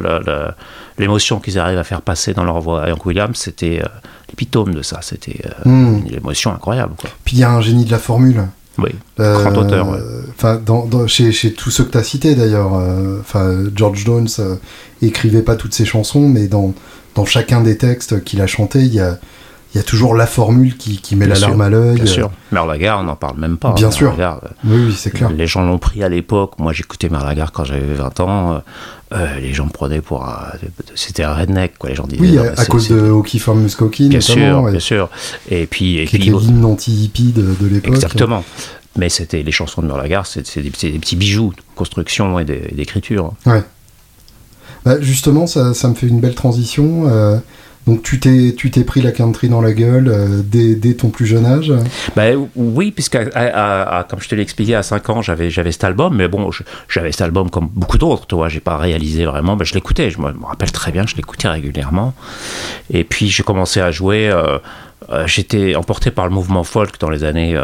[0.98, 2.88] l'émotion qu'ils arrivent à faire passer dans leur voix.
[2.88, 3.88] Et Hank Williams, c'était euh,
[4.30, 5.00] l'épitome de ça.
[5.02, 6.08] C'était euh, hmm.
[6.08, 6.94] une émotion incroyable.
[7.26, 8.48] Puis il y a un génie de la formule.
[8.80, 10.00] Oui, euh, grand auteur.
[10.36, 10.60] Enfin,
[11.06, 12.74] chez, chez, tous ceux que tu as cités d'ailleurs,
[13.20, 14.28] enfin George Jones
[15.04, 16.74] écrivait pas toutes ses chansons, mais dans,
[17.14, 19.20] dans chacun des textes qu'il a chanté, il y a
[19.74, 21.96] il y a toujours la formule qui, qui met la larme à l'œil.
[21.96, 22.32] Bien sûr.
[22.52, 23.74] Merlagar, on n'en parle même pas.
[23.74, 24.16] Bien sûr.
[24.64, 25.32] oui, oui c'est clair.
[25.32, 26.60] Les gens l'ont pris à l'époque.
[26.60, 28.62] Moi, j'écoutais Merlagar quand j'avais 20 ans.
[29.14, 30.52] Euh, les gens me prenaient pour un...
[30.94, 31.90] C'était un redneck, quoi.
[31.90, 32.22] Les gens disaient.
[32.22, 35.10] Oui, à, cause de Hockey for Muskokin, Bien sûr, bien sûr.
[35.50, 35.98] Et puis.
[35.98, 37.96] Et qui puis, était l'hymne anti-hippie de, l'époque.
[37.96, 38.44] Exactement.
[38.98, 43.34] Mais c'était les chansons de Merlagar, c'est des, des, petits bijoux de construction et d'écriture.
[43.48, 43.64] Ouais.
[44.86, 47.08] Bah, justement, ça, ça, me fait une belle transition.
[47.08, 47.38] Euh,
[47.86, 51.10] donc tu t'es tu t'es pris la country dans la gueule euh, dès, dès, ton
[51.10, 51.74] plus jeune âge?
[52.16, 56.16] Ben, Oui, puisque comme je te l'ai expliqué, à 5 ans, j'avais j'avais cet album,
[56.16, 56.50] mais bon,
[56.88, 60.10] j'avais cet album comme beaucoup d'autres, tu vois, j'ai pas réalisé vraiment, ben, je l'écoutais,
[60.10, 62.14] je me, rappelle très bien, je l'écoutais régulièrement.
[62.90, 64.30] Et puis j'ai commencé à jouer...
[64.30, 64.58] Euh,
[65.10, 67.60] euh, j'étais emporté par le mouvement folk dans les années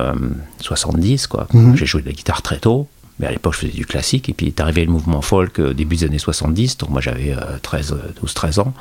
[0.60, 1.47] 70, quoi.
[1.53, 1.77] Mhm.
[1.77, 4.29] J'ai joué de la guitare très tôt, Mais à l'époque, je faisais du classique.
[4.29, 6.77] Et puis est arrivé le mouvement folk au début des années 70.
[6.77, 8.73] Donc moi, j'avais 13, 12, 13 ans.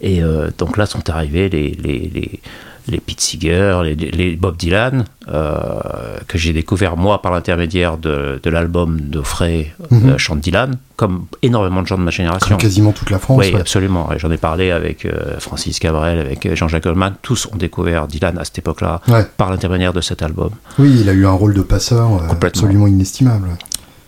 [0.00, 0.20] Et
[0.58, 2.40] donc là sont arrivés les
[2.88, 5.80] les Pete Seeger, les, Bob Dylan, euh,
[6.26, 11.82] que j'ai découvert moi par l'intermédiaire de, l'album de Frey, mm Chant Dylan, comme énormément
[11.82, 12.56] de gens de ma génération.
[12.56, 13.38] quasiment toute la France.
[13.38, 14.08] Oui, absolument.
[14.16, 17.14] J'en ai parlé avec euh, Francis Cabrel, avec Jean-Jacques Goldman.
[17.22, 19.00] Tous ont découvert Dylan à cette époque-là
[19.36, 20.50] par l'intermédiaire de cet album.
[20.78, 22.08] Oui, il a eu un rôle de passeur
[22.42, 23.48] absolument inestimable.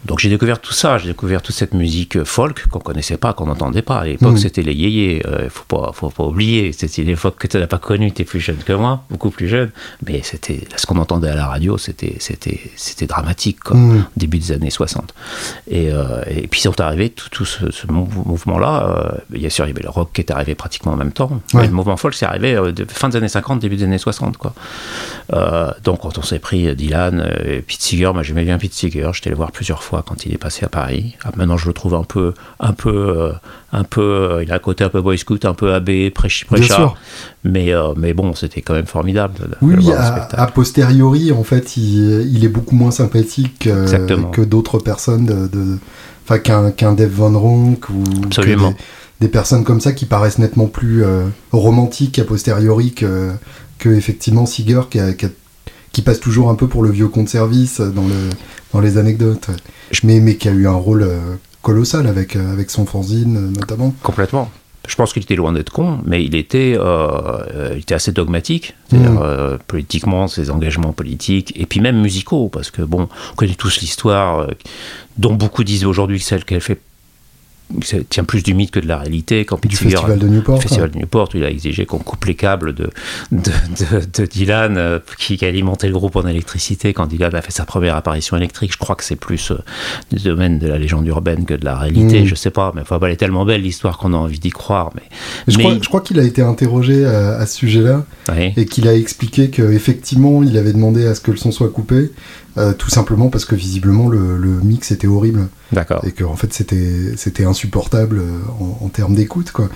[0.05, 3.47] Donc j'ai découvert tout ça, j'ai découvert toute cette musique folk qu'on connaissait pas, qu'on
[3.47, 4.01] n'entendait pas.
[4.01, 4.39] À l'époque, mm.
[4.39, 5.23] c'était les yéyés.
[5.25, 6.73] Il euh, faut pas, faut pas oublier.
[6.73, 8.11] C'était l'époque que tu n'as pas connue.
[8.11, 9.71] Tu es plus jeune que moi, beaucoup plus jeune.
[10.05, 14.07] Mais c'était ce qu'on entendait à la radio, c'était, c'était, c'était dramatique, quoi, mm.
[14.17, 15.15] début des années 60.
[15.71, 18.87] Et, euh, et puis sont arrivés tout, tout ce, mouvement-là.
[18.87, 21.41] Euh, bien sûr, il y avait le rock qui est arrivé pratiquement en même temps.
[21.55, 24.37] Mais le mouvement folk, c'est arrivé de, fin des années 50, début des années 60,
[24.37, 24.55] quoi.
[25.85, 29.11] donc quand on s'est pris Dylan, et Pete Seeger, moi j'aimais bien Pete Seeger.
[29.13, 31.17] J'étais allé voir plusieurs fois quand il est passé à Paris.
[31.25, 33.33] Ah, maintenant, je le trouve un peu, un peu, euh,
[33.73, 34.01] un peu.
[34.01, 36.95] Euh, il a un côté un peu boy scout, un peu abbé, prêchard.
[37.45, 39.35] Mais, euh, mais bon, c'était quand même formidable.
[39.61, 45.79] oui, a, posteriori, en fait, il, est beaucoup moins sympathique que d'autres personnes de,
[46.25, 48.03] enfin qu'un qu'un Dave Van Ronk ou
[49.21, 51.05] des, personnes comme ça qui paraissent nettement plus
[51.53, 53.33] romantiques a posteriori que,
[53.79, 55.27] que effectivement Seeger qui, qui,
[56.01, 58.31] passe toujours un peu pour le vieux compte service dans le
[58.73, 59.51] dans les anecdotes
[60.03, 63.51] mais, mais qui a eu un rôle euh, colossal avec, euh, avec son fanzine euh,
[63.51, 63.95] notamment.
[64.03, 64.51] Complètement.
[64.89, 69.13] Je pense qu'il était loin d'être con, mais il était, il était assez dogmatique, c'est-à-dire
[69.13, 69.59] mm.
[69.69, 74.49] politiquement, ses engagements politiques, et puis même musicaux, parce que bon, on connaît tous l'histoire,
[75.19, 76.81] dont beaucoup disent aujourd'hui celle qu'elle fait
[78.09, 79.45] tient plus du mythe que de la réalité.
[79.45, 80.63] Quand du Festival de Newport.
[80.63, 82.91] Festival de Newport, il a exigé qu'on coupe les câbles de,
[83.31, 87.97] de, Dylan euh, qui, alimentait le groupe en électricité quand Dylan a fait sa première
[87.97, 88.73] apparition électrique.
[88.73, 89.59] Je crois que c'est plus euh,
[90.13, 92.23] du domaine de la légende urbaine que de la réalité.
[92.23, 92.27] Mm.
[92.27, 94.91] Je sais pas, mais enfin, elle est tellement belle l'histoire qu'on a envie d'y croire.
[94.95, 95.03] Mais,
[95.49, 98.05] je, Crois, je, crois, qu'il a été interrogé euh, à, ce sujet-là
[98.57, 102.11] et qu'il a expliqué qu'effectivement, il avait demandé à ce que le son soit coupé
[102.59, 105.49] euh, tout simplement parce que visiblement le, mix était horrible.
[105.73, 106.05] D'accord.
[106.05, 108.41] Et que en fait c'était c'était insupportable euh,
[108.81, 109.71] en, termes d'écoute quoi.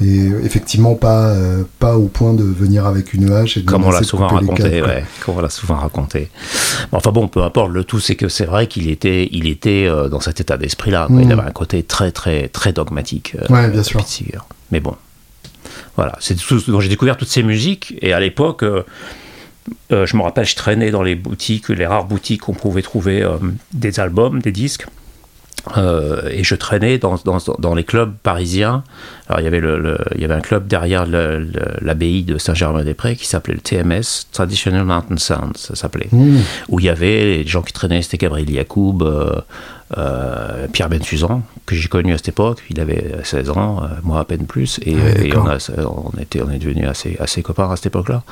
[0.00, 3.84] Mais effectivement pas euh, pas au point de venir avec une hache et de comme
[3.84, 6.28] on l'a souvent raconté, ouais, comme on l'a souvent raconté.
[6.92, 7.72] Enfin bon, peu importe.
[7.72, 11.06] Le tout c'est que c'est vrai qu'il était il était dans cet état d'esprit là.
[11.08, 11.30] Il mm.
[11.32, 13.36] avait un côté très très très dogmatique.
[13.48, 14.04] ouais, bien sûr.
[14.70, 14.94] Mais bon,
[15.96, 18.64] voilà, c'est tout dont j'ai découvert toutes ces musiques et à l'époque.
[19.92, 22.82] Euh, je me rappelle, je traînais dans les boutiques, les rares boutiques où on pouvait
[22.82, 23.36] trouver euh,
[23.72, 24.86] des albums, des disques.
[25.76, 28.84] Euh, et je traînais dans, dans, dans, les clubs parisiens.
[29.28, 33.26] Alors, il y avait, le, il y avait un club derrière l'abbaye de Saint-Germain-des-Prés qui
[33.26, 36.08] s'appelait le TMS, Traditional Mountain Sound, ça s'appelait.
[36.12, 36.38] Mmh.
[36.68, 39.04] Où il y avait les gens qui traînaient, c'était Gabriel Yacoub,
[39.96, 44.20] euh, Pierre Bensuzan, que j'ai connu à cette époque, il avait 16 ans, euh, moi
[44.20, 44.96] à peine plus, et,
[45.34, 48.22] on, on, était, on est devenus assez, assez copains à cette époque-là.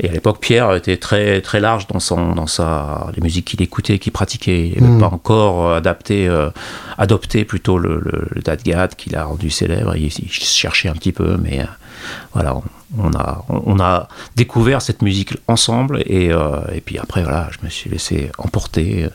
[0.00, 3.60] Et à l'époque, Pierre était très, très large dans, son, dans sa, les musiques qu'il
[3.60, 4.72] écoutait, qu'il pratiquait.
[4.74, 5.00] Il n'avait hmm.
[5.00, 6.48] pas encore adapté, euh,
[6.96, 9.94] adopté plutôt le, le, Dadgad qu'il a rendu célèbre.
[9.96, 11.66] Il, cherchait un petit peu, mais
[12.32, 12.56] voilà,
[12.98, 16.30] on, a, on, a découvert cette musique ensemble, et,
[16.72, 19.08] et puis après, voilà, je me suis laissé emporter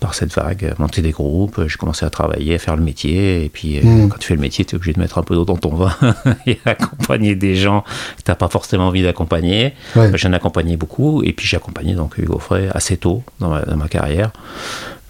[0.00, 3.48] par cette vague, monter des groupes, j'ai commencé à travailler, à faire le métier, et
[3.48, 4.08] puis euh, hmm.
[4.08, 5.74] quand tu fais le métier, tu es obligé de mettre un peu d'eau dans ton
[5.74, 5.94] vin
[6.46, 7.82] et accompagner des gens
[8.16, 9.74] que tu n'as pas forcément envie d'accompagner.
[9.94, 13.88] J'en ai accompagné beaucoup, et puis j'ai accompagné donc Hugo Frey assez tôt dans ma,
[13.88, 14.30] carrière.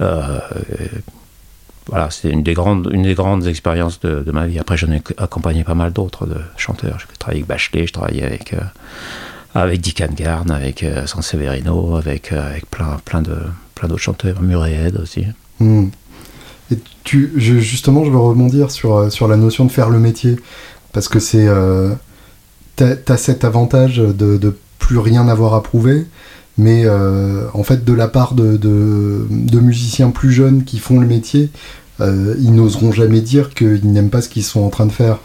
[0.01, 0.39] Euh,
[1.87, 4.59] voilà, c'est une des grandes, une des grandes expériences de, ma vie.
[4.59, 6.99] Après, j'en ai accompagné pas mal d'autres de chanteurs.
[6.99, 8.61] J'ai travaillé avec Bachelet, je travaillais avec, euh,
[9.55, 13.37] avec Dick Garn, avec San Severino, avec, avec plein, plein de
[13.79, 15.25] plein d'autres chanteurs, Murray aussi.
[15.61, 15.87] Hmm.
[16.71, 20.37] Et tu, justement, je veux rebondir sur, euh, sur la notion de faire le métier,
[20.93, 21.95] parce que c'est, euh,
[22.77, 26.07] t'as, as cet avantage de, plus rien avoir à prouver,
[26.57, 31.07] mais euh, en fait, de la part de, de, musiciens plus jeunes qui font le
[31.07, 31.51] métier,
[32.01, 35.19] ils n'oseront jamais dire qu'ils n'aiment pas ce qu'ils sont en train de faire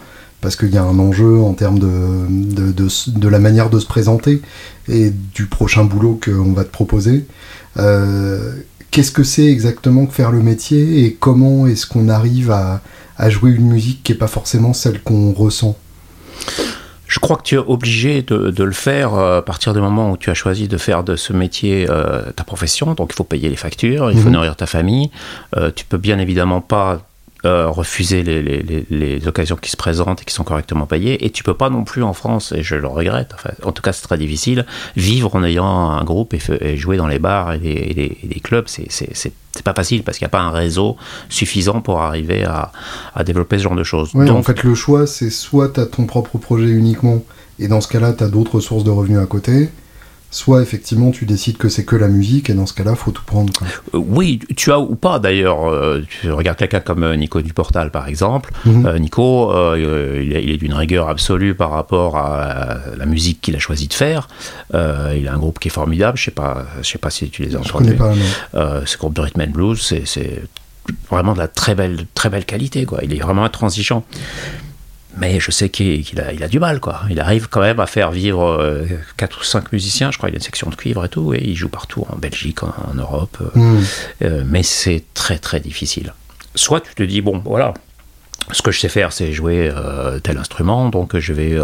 [0.44, 1.86] parce qu'il y a un enjeu en termes de,
[2.28, 4.42] de, de, de, la manière de se présenter
[4.90, 7.24] et du prochain boulot qu'on va te proposer.
[7.78, 8.52] Euh,
[8.90, 12.82] qu'est-ce que c'est exactement que faire le métier et comment est-ce qu'on arrive à,
[13.30, 15.78] jouer une musique qui n'est pas forcément celle qu'on ressent?
[17.06, 20.18] Je crois que tu es obligé de, le faire euh, à partir du moment où
[20.18, 22.92] tu as choisi de faire de ce métier euh, ta profession.
[22.92, 24.34] Donc il faut payer les factures, il faut mhm.
[24.34, 25.10] nourrir ta famille.
[25.74, 27.00] tu peux bien évidemment pas
[27.44, 31.26] euh, refuser les, les, les, occasions qui se présentent et qui sont correctement payées.
[31.26, 33.82] Et tu peux pas non plus en France, et je le regrette, enfin, en tout
[33.82, 34.64] cas c'est très difficile,
[34.96, 38.66] vivre en ayant un groupe et, jouer dans les bars et les, clubs.
[38.68, 40.96] C'est pas facile parce qu'il n'y a pas un réseau
[41.28, 42.72] suffisant pour arriver à,
[43.14, 44.12] à développer ce genre de choses.
[44.12, 47.22] Donc, en fait, le choix, c'est soit tu as ton propre projet uniquement,
[47.58, 49.68] et dans ce cas-là, tu as d'autres sources de revenus à côté,
[50.34, 53.22] soit effectivement tu décides que c'est que la musique et dans ce cas-là faut tout
[53.24, 53.52] prendre.
[53.94, 55.70] Euh, oui, tu as ou pas d'ailleurs.
[55.70, 58.50] Euh, tu regardes quelqu'un comme euh, Nico Duportal par exemple.
[58.64, 58.98] Mhm.
[58.98, 63.94] Nico, il, est d'une rigueur absolue par rapport à, la musique qu'il a choisi de
[63.94, 64.26] faire.
[64.72, 66.18] il a un groupe qui est formidable.
[66.18, 67.92] Je sais pas, je sais pas si tu les as entendus.
[67.92, 68.16] Je connais
[68.52, 68.86] pas.
[68.86, 70.42] ce groupe de rhythm and blues, c'est
[71.10, 72.86] vraiment de la très belle, très belle qualité.
[72.86, 73.00] Quoi.
[73.04, 74.04] Il est vraiment intransigeant
[75.16, 77.02] mais je sais qu'il a, il a, du mal, quoi.
[77.10, 78.84] Il arrive quand même à faire vivre
[79.16, 81.08] 4 euh, ou 5 musiciens, je crois qu'il y a une section de cuivre et
[81.08, 83.84] tout, et il joue partout, en Belgique, en, Europe, euh, hmm.
[84.22, 86.14] euh, mais c'est très très difficile.
[86.54, 87.74] Soit tu te dis, bon, voilà,
[88.52, 89.72] ce que je sais faire, c'est jouer
[90.22, 91.56] tel instrument, donc je vais,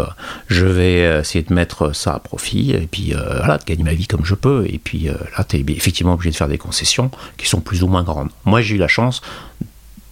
[0.47, 4.07] je vais essayer de mettre ça à profit, et puis voilà, de gagner ma vie
[4.07, 7.47] comme je peux, et puis là, tu es effectivement obligé de faire des concessions qui
[7.47, 8.29] sont plus ou moins grandes.
[8.45, 9.21] Moi, j'ai eu la chance,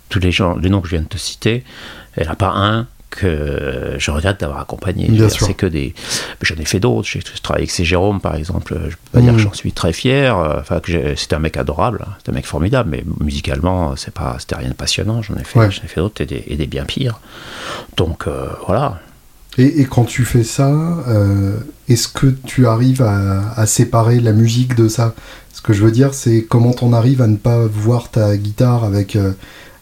[0.10, 1.64] tous les, gens, les noms que je viens de te citer,
[2.16, 5.10] il n'y en a pas un que je regrette d'avoir accompagné.
[5.30, 5.94] C'est que des.
[6.42, 7.08] J'en ai fait d'autres.
[7.08, 7.84] J'ai travaillé avec C.
[7.84, 8.80] Jérôme, par exemple.
[8.90, 9.44] Je peux pas dire que mm.
[9.44, 10.38] j'en suis très fier.
[10.38, 12.12] Enfin, que c'était un mec adorable, hein.
[12.18, 15.22] c'était un mec formidable, mais musicalement, c'est pas, c'était rien de passionnant.
[15.22, 17.20] J'en ai fait, j'en ai fait d'autres et des, bien pires.
[17.98, 19.00] Donc euh, voilà.
[19.58, 20.70] Et, quand tu fais ça,
[21.08, 21.58] euh,
[21.90, 25.16] est-ce que tu arrives à, séparer la musique de ça?
[25.52, 28.86] Ce que je veux dire, c'est comment on arrive à ne pas voir ta guitare
[28.86, 29.34] avec euh,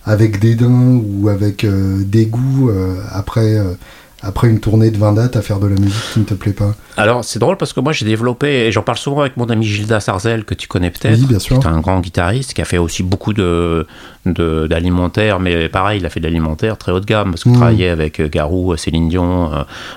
[0.08, 3.74] avec dédain ou avec euh, dégoût euh, après euh,
[4.22, 6.54] après une tournée de 20 dates à faire de la musique qui ne te plaît
[6.54, 9.46] pas Alors c'est drôle parce que moi j'ai développé, et j'en parle souvent avec mon
[9.46, 11.60] ami Gilda Sarzel que tu connais peut-être, oui, bien sûr.
[11.60, 13.86] qui est un grand guitariste qui a fait aussi beaucoup de,
[14.26, 17.58] d'alimentaire, mais pareil, il a fait de l'alimentaire très haut de gamme parce qu'il mmh.
[17.58, 19.52] travaillait avec Garou, Céline Dion,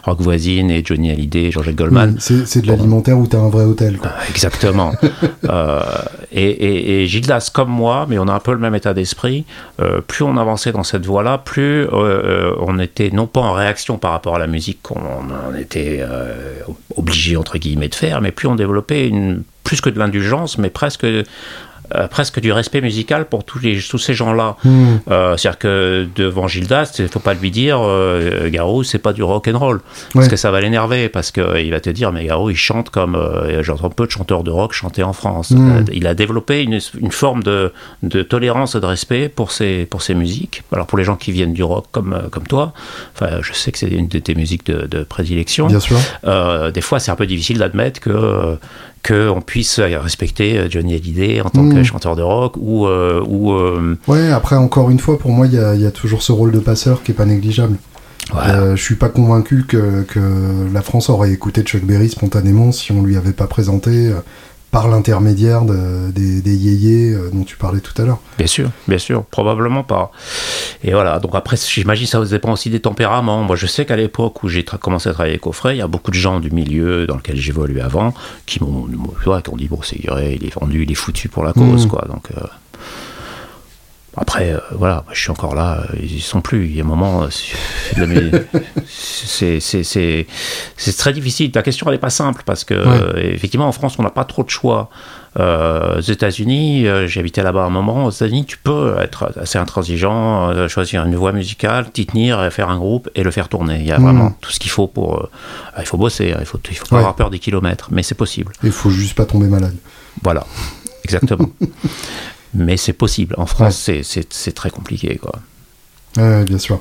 [0.05, 2.17] Rock Voisine et Johnny Hallyday, Georges Goldman.
[2.19, 3.97] c'est, de l'alimentaire où tu as un vrai hôtel.
[3.97, 4.11] Quoi.
[4.29, 4.93] exactement.
[6.33, 9.47] et, et, et, Gildas comme moi, mais on a un peu le même état d'esprit,
[10.07, 14.37] plus on avançait dans cette voie-là, plus on était non pas en réaction par rapport
[14.37, 16.05] à la musique qu'on était
[16.91, 20.59] euh, obligé entre guillemets de faire, mais plus on développait une, plus que de l'indulgence,
[20.59, 21.07] mais presque
[21.97, 24.57] euh, presque du respect musical pour tous, les, tous ces gens-là.
[24.65, 24.99] Hmm.
[25.11, 29.13] Euh, c'est-à-dire que devant Gildas, il ne faut pas lui dire euh, Garou, c'est pas
[29.13, 29.81] du rock and roll,
[30.15, 33.19] parce que ça va l'énerver, parce qu'il va te dire mais Garou, il chante comme
[33.61, 35.51] j'entends peu de chanteurs de rock chanter en France.
[35.51, 35.85] Hmm.
[35.93, 37.73] il a développé une, une forme de,
[38.05, 40.63] de, tolérance et de respect pour ses, pour ses musiques.
[40.73, 42.73] Alors pour les gens qui viennent du rock comme, comme toi,
[43.21, 45.67] je sais que c'est une de tes musiques de, de prédilection.
[45.67, 45.99] Bien sûr.
[46.73, 48.59] des fois, c'est un peu difficile d'admettre que
[49.07, 51.85] qu'on puisse respecter Johnny Hallyday en tant que hmm.
[51.85, 52.87] chanteur de rock ou...
[52.87, 56.33] Euh, ou euh, Ouais, après, encore une fois, pour moi, il y a, toujours ce
[56.33, 57.77] rôle de passeur qui est pas négligeable.
[58.35, 60.21] Euh, je suis pas convaincu que, que,
[60.73, 64.13] la France aurait écouté Chuck Berry spontanément si on lui avait pas présenté
[64.71, 68.21] par l'intermédiaire des, des yéyés euh, dont tu parlais tout à l'heure.
[68.39, 70.13] Bien sûr, bien sûr, probablement pas.
[70.85, 73.43] Et voilà, donc après, j'imagine ça dépend aussi des tempéraments.
[73.43, 75.89] Moi, je sais qu'à l'époque où j'ai commencé à travailler avec Offray, il y a
[75.89, 78.15] beaucoup de gens du milieu dans lequel j'évoluais avant
[78.47, 78.87] qui m'ont
[79.57, 81.89] dit bon, c'est il est vendu, il est foutu pour la cause, mmh.
[81.89, 82.05] quoi.
[82.09, 82.29] Donc.
[82.37, 82.41] Euh,
[84.17, 86.67] après, euh, voilà, je suis encore là, euh, ils sont plus.
[86.67, 87.29] Il y a un moment, euh,
[88.89, 89.61] c'est
[90.99, 91.53] très difficile.
[91.53, 94.43] Ta question, elle n'est pas simple parce que, effectivement, en France, on n'a pas trop
[94.43, 94.91] de choix.
[95.39, 98.07] aux États-Unis, j'ai habité là-bas un moment.
[98.07, 102.79] Aux États-Unis, tu peux être assez intransigeant, choisir une voie musicale, t'y tenir, faire un
[102.79, 103.77] groupe et le faire tourner.
[103.79, 104.03] Il y a hmm.
[104.03, 105.29] vraiment tout ce qu'il faut pour.
[105.79, 108.53] il faut bosser, il faut, il faut pas avoir peur des kilomètres, mais c'est possible.
[108.65, 109.77] Il faut juste pas tomber malade.
[110.25, 110.45] Voilà,
[111.05, 111.51] exactement.
[112.55, 113.35] mais c'est possible.
[113.39, 115.41] En France, c'est très compliqué, quoi.
[116.17, 116.81] Ouais, bien sûr.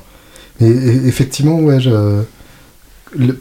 [0.60, 1.78] Mais effectivement, ouais,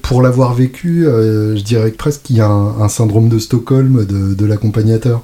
[0.02, 4.46] pour l'avoir vécu, euh, je dirais presque qu'il y a un, syndrome de Stockholm de,
[4.46, 5.24] l'accompagnateur.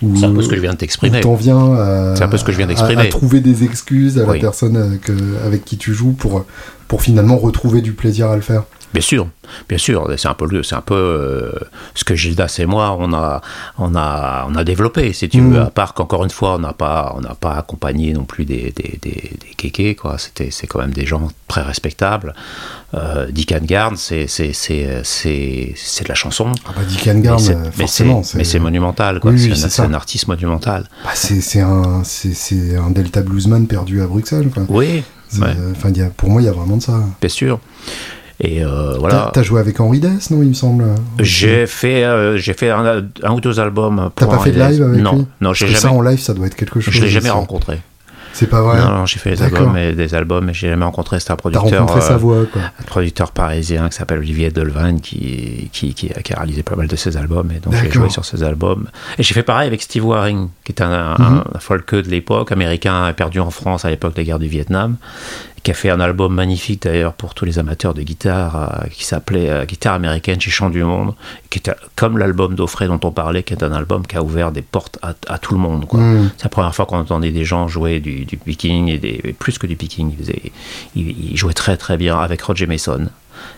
[0.00, 1.20] C'est un peu ce que je viens de t'exprimer.
[1.20, 3.02] T'en viens à, un peu ce que je viens d'exprimer.
[3.02, 6.46] À, trouver des excuses à la personne avec, euh, avec, qui tu joues pour,
[6.88, 8.64] pour finalement retrouver du plaisir à le faire.
[8.92, 9.28] Bien sûr,
[9.68, 11.52] bien sûr, c'est un peu, c'est un peu euh,
[11.94, 13.40] ce que Gildas et moi on a,
[13.78, 15.12] on a, on a développé.
[15.12, 15.66] Si tu veux, mm.
[15.66, 18.72] à part qu'encore une fois, on n'a pas, on n'a pas accompagné non plus des,
[18.74, 20.18] des, des, kékés, quoi.
[20.18, 22.34] C'était, c'est quand même des gens très respectables.
[22.94, 26.50] Euh, Dick Garn, c'est, c'est, c'est, c'est, de la chanson.
[26.66, 27.40] Ah bah Dick Garn,
[27.76, 27.86] mais
[28.44, 29.32] c'est monumental, quoi.
[29.36, 30.88] c'est, un, artiste monumental.
[31.04, 34.50] Bah c'est, un, c'est, un Delta bluesman perdu à Bruxelles.
[34.52, 34.64] Quoi.
[34.68, 35.04] Oui.
[35.32, 37.00] Enfin, pour moi, il y a vraiment de ça.
[37.20, 37.60] Bien sûr.
[38.40, 39.30] Et euh, voilà.
[39.34, 40.84] T'as joué avec Henri Dess, non, il me semble?
[41.18, 44.10] J'ai fait, euh, j'ai fait un, un, ou deux albums.
[44.16, 45.26] T'as pas fait de live avec non, lui?
[45.40, 45.78] Non, j'ai jamais.
[45.78, 46.92] Ça en live, ça doit être quelque chose.
[46.92, 47.80] Je l'ai jamais rencontré.
[48.32, 48.78] C'est pas vrai?
[48.78, 51.18] Non, non j'ai fait des albums et des albums, mais j'ai jamais rencontré.
[51.20, 51.80] C'était un producteur.
[51.80, 52.62] rencontré sa voix, quoi.
[52.62, 56.96] Un producteur parisien qui s'appelle Olivier Dolvan qui, qui, qui, a réalisé pas mal de
[56.96, 58.88] ses albums, et donc j'ai joué sur ses albums.
[59.18, 61.44] Et j'ai fait pareil avec Steve Waring, qui était un, mm
[61.90, 64.96] de l'époque, américain, perdu en France à l'époque des guerres du Vietnam
[65.62, 69.04] qui a fait un album magnifique d'ailleurs pour tous les amateurs de guitare, euh, qui
[69.04, 71.14] s'appelait euh, Guitare américaine chez Chant du Monde,
[71.50, 74.52] qui était comme l'album d'Offray dont on parlait, qui est un album qui a ouvert
[74.52, 75.86] des portes à, tout le monde.
[75.92, 76.30] Mm.
[76.36, 79.66] C'est la première fois qu'on entendait des gens jouer du, picking, et, des, plus que
[79.66, 80.14] du picking,
[80.94, 83.08] ils, jouaient très très bien avec Roger Mason.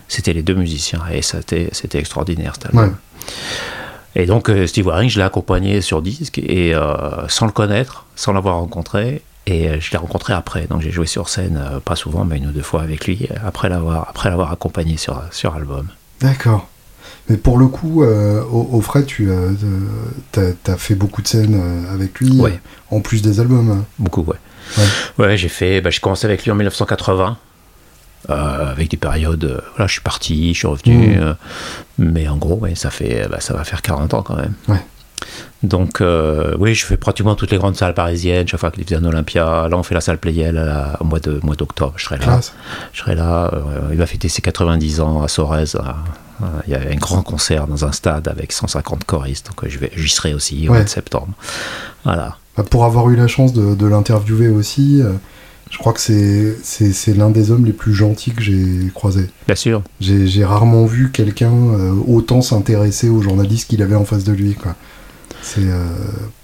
[0.09, 2.97] C'était les deux musiciens et c'était extraordinaire cet album.
[4.15, 6.75] Et donc euh, Steve Waring, je l'ai accompagné sur disque et
[7.29, 11.07] sans le connaître, sans l'avoir rencontré, et euh, je l'ai rencontré après, donc j'ai joué
[11.07, 14.31] sur scène, euh, pas souvent, mais une ou deux fois avec lui, après l'avoir, après
[14.31, 15.89] l'avoir accompagné sur, sur album.
[16.21, 16.69] D'accord.
[17.29, 22.41] Mais pour le coup, euh, au, frais, tu as, fait beaucoup de scènes avec lui,
[22.91, 23.71] en plus des albums.
[23.71, 23.85] Hein.
[23.99, 24.37] Beaucoup, ouais.
[25.19, 27.37] Ouais, j'ai fait, bah, j'ai commencé avec lui en 1980.
[28.29, 31.35] avec des périodes, voilà, je suis parti, je suis revenu, mmh.
[31.99, 34.55] mais en gros, ouais, ça fait, bah, ça va faire 40 ans quand même.
[34.69, 34.83] Ouais.
[35.63, 38.97] Donc, euh, oui, je fais pratiquement toutes les grandes salles parisiennes, chaque fois qu'il faisait
[38.97, 39.69] un Olympia.
[39.69, 40.59] Là, on fait la salle Playel
[41.01, 41.95] au mois d'octobre.
[41.97, 42.41] Je serai là.
[42.93, 43.51] Je serai là.
[43.53, 45.79] Euh, il va fêter ses 90 ans à Sorèze.
[46.67, 49.51] il y a un grand concert dans un stade avec 150 choristes.
[49.51, 51.33] Donc, j'y serai aussi au mois de septembre.
[52.05, 52.37] Voilà.
[52.57, 55.13] Bah, pour avoir eu la chance de, l'interviewer aussi, euh,
[55.71, 59.31] je crois que c'est l'un des hommes les plus gentils que j'ai croisé.
[59.47, 59.83] Bien sûr.
[60.01, 61.53] J'ai rarement vu quelqu'un
[62.09, 64.55] autant s'intéresser aux journalistes qu'il avait en face de lui.
[64.55, 64.75] Quoi.
[65.43, 65.85] C'est euh,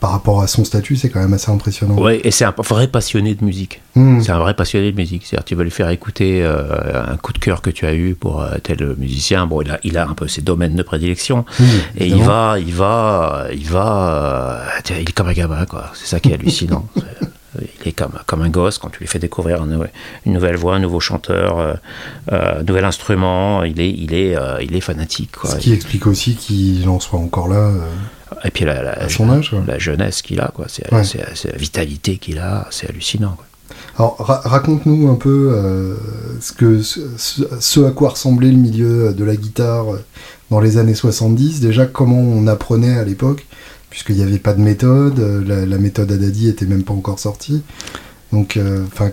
[0.00, 1.94] par rapport à son statut, c'est quand même assez impressionnant.
[1.98, 3.80] Oui, et c'est un vrai passionné de musique.
[3.94, 4.20] Hmm.
[4.20, 5.24] C'est un vrai passionné de musique.
[5.24, 8.16] C'est-à-dire, tu vas lui faire écouter euh, un coup de cœur que tu as eu
[8.16, 9.46] pour euh, tel musicien.
[9.46, 11.64] Bon, il a, il a un peu ses domaines de prédilection, hmm,
[11.96, 15.92] et il va, il va, il va, il est comme un gamin, quoi.
[15.94, 16.88] C'est ça qui est hallucinant.
[17.61, 19.88] il est comme, comme un gosse quand tu lui fais découvrir une,
[20.26, 21.78] nouvelle voix, un nouveau chanteur,
[22.32, 23.62] un nouvel instrument.
[23.62, 25.37] Il est, il est, il est fanatique.
[25.37, 25.50] Quoi.
[25.50, 27.70] Ce qui explique aussi qu'il en soit encore là.
[28.44, 28.98] Et puis la, la,
[29.66, 30.66] la jeunesse qu'il a, quoi.
[30.68, 33.36] C'est, la vitalité qu'il a, c'est hallucinant.
[33.96, 35.96] Alors raconte-nous un peu euh,
[36.40, 40.04] ce, que, ce, à quoi ressemblait le milieu de la guitare euh,
[40.50, 41.60] dans les années 70.
[41.60, 43.46] Déjà, comment on apprenait à l'époque,
[43.90, 47.62] puisqu'il n'y avait pas de méthode, euh, la, méthode Adadi était même pas encore sortie.
[48.32, 48.58] Donc,
[48.92, 49.10] enfin,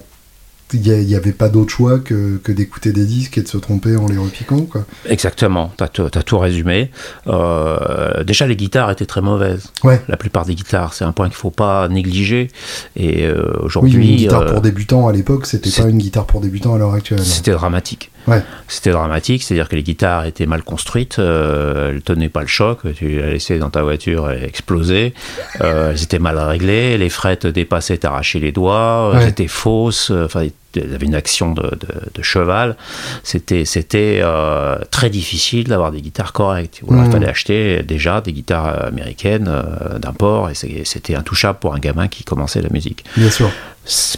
[0.73, 3.95] il n'y avait pas d'autre choix que, que d'écouter des disques et de se tromper
[3.95, 4.61] en les repiquant.
[4.61, 4.85] Quoi.
[5.07, 6.91] Exactement, tu as, tout résumé.
[7.27, 9.71] Euh, déjà, les guitares étaient très mauvaises.
[9.83, 10.01] Ouais.
[10.07, 12.49] La plupart des guitares, c'est un point qu'il ne faut pas négliger.
[12.95, 13.97] Et euh, aujourd'hui.
[13.97, 16.77] Oui, une guitare pour euh, débutants à l'époque, c'était pas une guitare pour débutants à
[16.77, 17.23] l'heure actuelle.
[17.23, 18.11] C'était dramatique.
[18.27, 18.41] Ouais.
[18.67, 22.79] C'était dramatique, c'est-à-dire que les guitares étaient mal construites, euh, elles tenaient pas le choc,
[22.95, 25.13] tu les as laissées dans ta voiture exploser,
[25.61, 30.47] euh, elles étaient mal réglées, les frettes dépassaient, t'arrachais les doigts, elles étaient fausses, enfin
[30.75, 31.71] il avait une action de,
[32.13, 32.75] de, cheval.
[33.23, 36.81] C'était c'était euh, très difficile d'avoir des guitares correctes.
[36.87, 37.11] Il mmh.
[37.11, 42.23] fallait acheter déjà des guitares américaines euh, d'import et c'était intouchable pour un gamin qui
[42.23, 43.05] commençait la musique.
[43.17, 43.49] Bien sûr.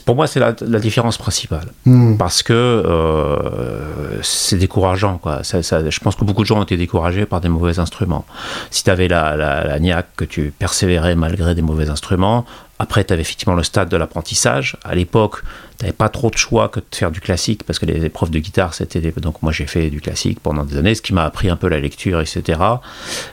[0.06, 1.67] Pour moi, c'est la, différence principale.
[1.86, 2.15] Mmh.
[2.15, 5.17] Parce que euh, c'est décourageant.
[5.17, 5.43] Quoi.
[5.43, 8.26] Ça, je pense que beaucoup de gens ont été découragés par des mauvais instruments.
[8.72, 12.46] Si tu avais la, la, la niaque que tu persévérais malgré des mauvais instruments,
[12.79, 14.77] après, tu avais effectivement le stade de l'apprentissage.
[14.83, 15.41] À l'époque,
[15.77, 18.29] tu n'avais pas trop de choix que de faire du classique, parce que les épreuves
[18.29, 19.01] de guitare, c'était...
[19.17, 21.67] Donc moi, j'ai fait du classique pendant des années, ce qui m'a appris un peu
[21.69, 22.59] la lecture, etc.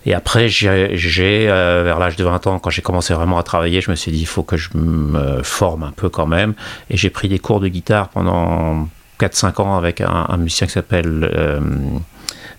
[0.07, 3.83] Et après, j'ai, euh, vers l'âge de 20 ans, quand j'ai commencé vraiment à travailler,
[3.83, 6.55] je me suis dit, il faut que je me forme un peu quand même.
[6.89, 8.89] Et j'ai pris des cours de guitare pendant
[9.21, 11.31] 4-5 ans avec un, musicien qui s'appelle...
[11.35, 11.61] Euh,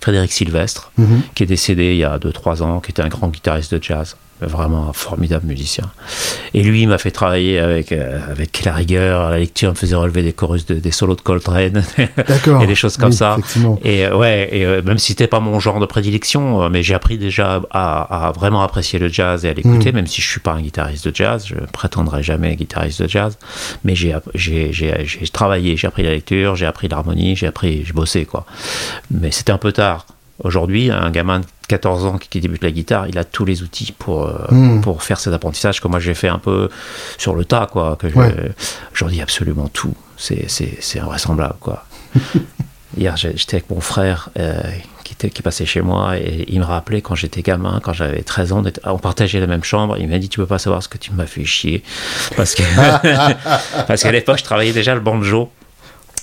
[0.02, 1.22] Frédéric Sylvestre, mhm.
[1.34, 4.16] qui est décédé il y a 2-3 ans, qui était un grand guitariste de jazz
[4.42, 5.86] vraiment un formidable musicien.
[6.54, 9.96] Et lui, il m'a fait travailler avec, euh, avec la rigueur, la lecture me faisait
[9.96, 11.84] relever des chorus, des solos de Coltrane,
[12.62, 13.38] et des choses comme ça.
[13.84, 16.94] Et euh, ouais, et euh, même si c'était pas mon genre de prédilection, mais j'ai
[16.94, 19.96] appris déjà à, vraiment apprécier le jazz et à l'écouter, mm.
[19.96, 23.38] même si je suis pas un guitariste de jazz, je prétendrai jamais guitariste de jazz,
[23.84, 28.26] mais j'ai j'ai travaillé, j'ai appris la lecture, j'ai appris l'harmonie, j'ai appris, j'ai bossé
[28.26, 28.46] quoi.
[29.12, 30.06] Mais c'était un peu tard.
[30.44, 33.94] Aujourd'hui, un gamin de 14 ans qui, débute la guitare, il a tous les outils
[33.98, 34.82] pour, euh, hmm.
[34.82, 36.70] pour faire cet apprentissage que moi j'ai fait un peu
[37.18, 37.68] sur le tas.
[37.72, 38.08] Quoi, que
[38.94, 39.96] J'en dis absolument tout.
[40.18, 41.56] C'est invraisemblable.
[41.60, 41.86] Quoi.
[42.98, 44.62] Hier, j'étais avec mon frère euh,
[45.04, 48.22] qui, était, qui passait chez moi et il me rappelait quand j'étais gamin, quand j'avais
[48.22, 49.98] 13 ans, on partageait la même chambre.
[49.98, 51.84] Il m'a dit Tu peux pas savoir ce que tu m'as fait chier.
[52.36, 55.52] Parce qu'à l'époque, je travaillais déjà le banjo.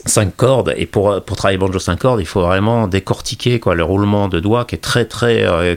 [0.06, 0.74] 5 cordes.
[0.76, 4.40] Et pour, pour travailler banjo 5 cordes il faut vraiment décortiquer quoi le roulement de
[4.40, 5.76] doigts qui est très très euh,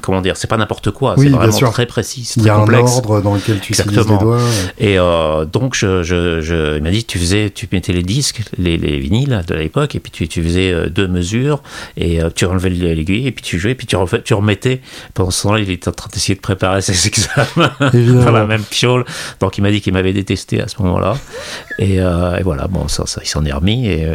[0.00, 3.20] comment dire, c'est pas n'importe quoi, c'est vraiment très précis, Il y a un ordre
[3.20, 4.12] dans lequel tu Exactement.
[4.12, 4.38] les doigts.
[4.78, 8.76] Et euh, donc, je, je, il m'a dit, tu faisais, tu mettais les disques, les,
[8.76, 11.62] les vinyles de l'époque, et puis tu, tu faisais euh, deux mesures,
[11.96, 14.80] et euh, tu enlevais l'aiguille, et puis tu jouais, et puis tu, refais, tu remettais.
[15.14, 18.62] Pendant ce temps-là, il était en train d'essayer de préparer ses examens dans la même
[18.62, 19.04] piole.
[19.40, 21.16] Donc, il m'a dit qu'il m'avait détesté à ce moment-là.
[21.80, 23.88] Et, et, voilà, bon, ça, ça il s'en est remis.
[23.88, 24.06] Et,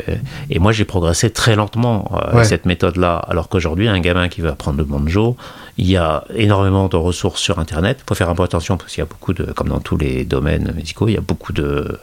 [0.50, 3.18] et moi, j'ai progressé très lentement avec cette méthode-là.
[3.28, 5.36] Alors qu'aujourd'hui, un gamin qui veut apprendre le banjo,
[5.78, 8.00] il y a énormément de ressources sur Internet.
[8.02, 9.98] Il faut faire un peu attention parce qu'il y a beaucoup de, comme dans tous
[9.98, 12.00] les domaines médicaux, il y a beaucoup de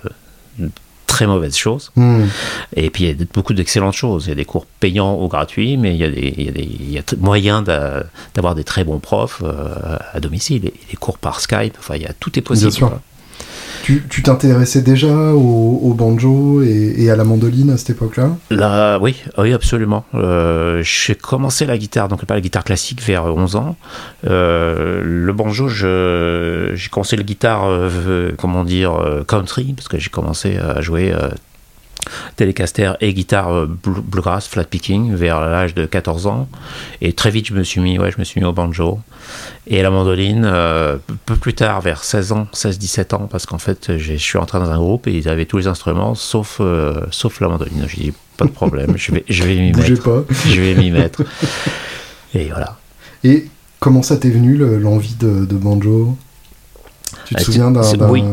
[1.14, 1.92] très mauvaises choses.
[1.96, 2.24] Hmm.
[2.74, 4.26] Et puis il y a beaucoup d'excellentes choses.
[4.26, 6.48] Il y a des cours payants ou gratuits, mais il y a, des, il y
[6.48, 10.66] a, des, il y a moyen d'avoir des très bons profs euh, à domicile.
[10.66, 12.90] Et des cours par Skype, enfin, il y a, tout est possible.
[13.84, 19.52] Tu t'intéressais déjà au, banjo et, à la mandoline à cette époque-là Là, oui, oui,
[19.52, 20.06] absolument.
[20.14, 23.76] Euh, j'ai commencé la guitare, donc pas la guitare classique, vers 11 ans.
[24.26, 30.56] Euh, le banjo, j'ai commencé la guitare, euh, comment dire, country, parce que j'ai commencé
[30.56, 31.14] à jouer
[32.36, 36.48] Telecaster et guitare bluegrass, flat picking, vers l'âge de 14 ans.
[37.00, 39.00] Et très vite, je me suis mis, ouais, je me suis mis au banjo.
[39.66, 43.96] Et la mandoline, euh, peu plus tard, vers 16 ans, 16-17 ans, parce qu'en fait,
[43.96, 47.40] je suis entré dans un groupe et ils avaient tous les instruments, sauf, euh, sauf
[47.40, 47.86] la mandoline.
[47.88, 50.02] J'ai dit, pas de problème, je vais, je vais m'y mettre.
[50.02, 50.24] Pas.
[50.48, 51.22] Je vais m'y mettre.
[52.34, 52.78] Et voilà.
[53.22, 53.48] Et
[53.80, 56.16] comment ça t'est venu l'envie de, de banjo?
[57.26, 57.82] Tu te souviens d'un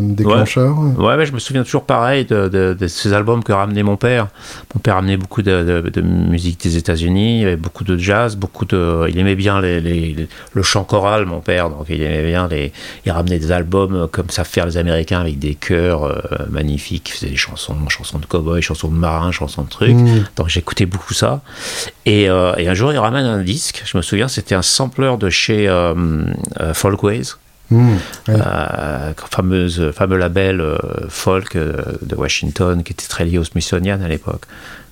[0.02, 0.78] déclencheur?
[0.98, 1.16] Ouais.
[1.16, 1.26] ouais.
[1.26, 4.28] je me souviens toujours pareil de, ces albums que ramenait mon père.
[4.74, 9.08] Mon père ramenait beaucoup de, musique des États-Unis, beaucoup de jazz, beaucoup de.
[9.10, 12.72] Il aimait bien les, le chant choral, mon père, donc il aimait bien les.
[13.06, 17.12] Il ramenait des albums comme savent faire les Américains avec des chœurs euh, magnifiques, il
[17.14, 19.96] faisait des chansons, chansons de cowboy, chansons de marin, chansons de trucs.
[19.96, 20.26] Mm.
[20.36, 21.42] Donc j'écoutais beaucoup ça.
[22.08, 25.30] Euh, et, un jour, il ramène un disque, je me souviens, c'était un sampler de
[25.30, 25.94] chez euh,
[26.74, 27.36] Folkways.
[27.72, 27.96] Mmh,
[28.28, 29.14] euh,
[29.94, 34.44] fameux label euh, folk euh, de Washington qui était très lié au Smithsonian à l'époque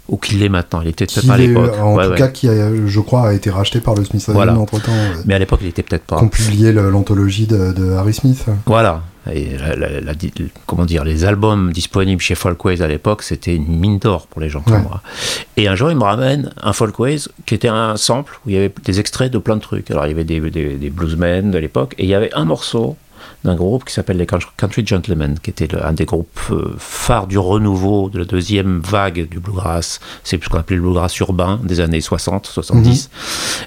[0.09, 0.81] ou qu'il l'est maintenant.
[0.81, 1.73] Il était peut-être pas à l'époque.
[1.79, 4.91] En tout cas, qui je crois, a été racheté par le Smithsonian entre temps.
[5.25, 6.17] Mais à l'époque, il était peut-être pas.
[6.17, 8.45] Qu'on publiait l'anthologie de, de, Harry Smith.
[8.65, 9.03] Voilà.
[9.31, 10.13] Et la,
[10.65, 14.49] comment dire, les albums disponibles chez Folkways à l'époque, c'était une mine d'or pour les
[14.49, 15.01] gens comme moi.
[15.55, 18.57] Et un jour, il me ramène un Folkways qui était un sample où il y
[18.57, 19.91] avait des extraits de plein de trucs.
[19.91, 22.45] Alors, il y avait des, des, des bluesmen de l'époque, et il y avait un
[22.45, 22.95] morceau
[23.43, 27.37] d'un groupe qui s'appelle les Country Gentlemen, qui était un des groupes euh, phares du
[27.37, 29.99] renouveau de la deuxième vague du bluegrass.
[30.23, 33.09] C'est ce qu'on appelait le bluegrass urbain des années 60, 70.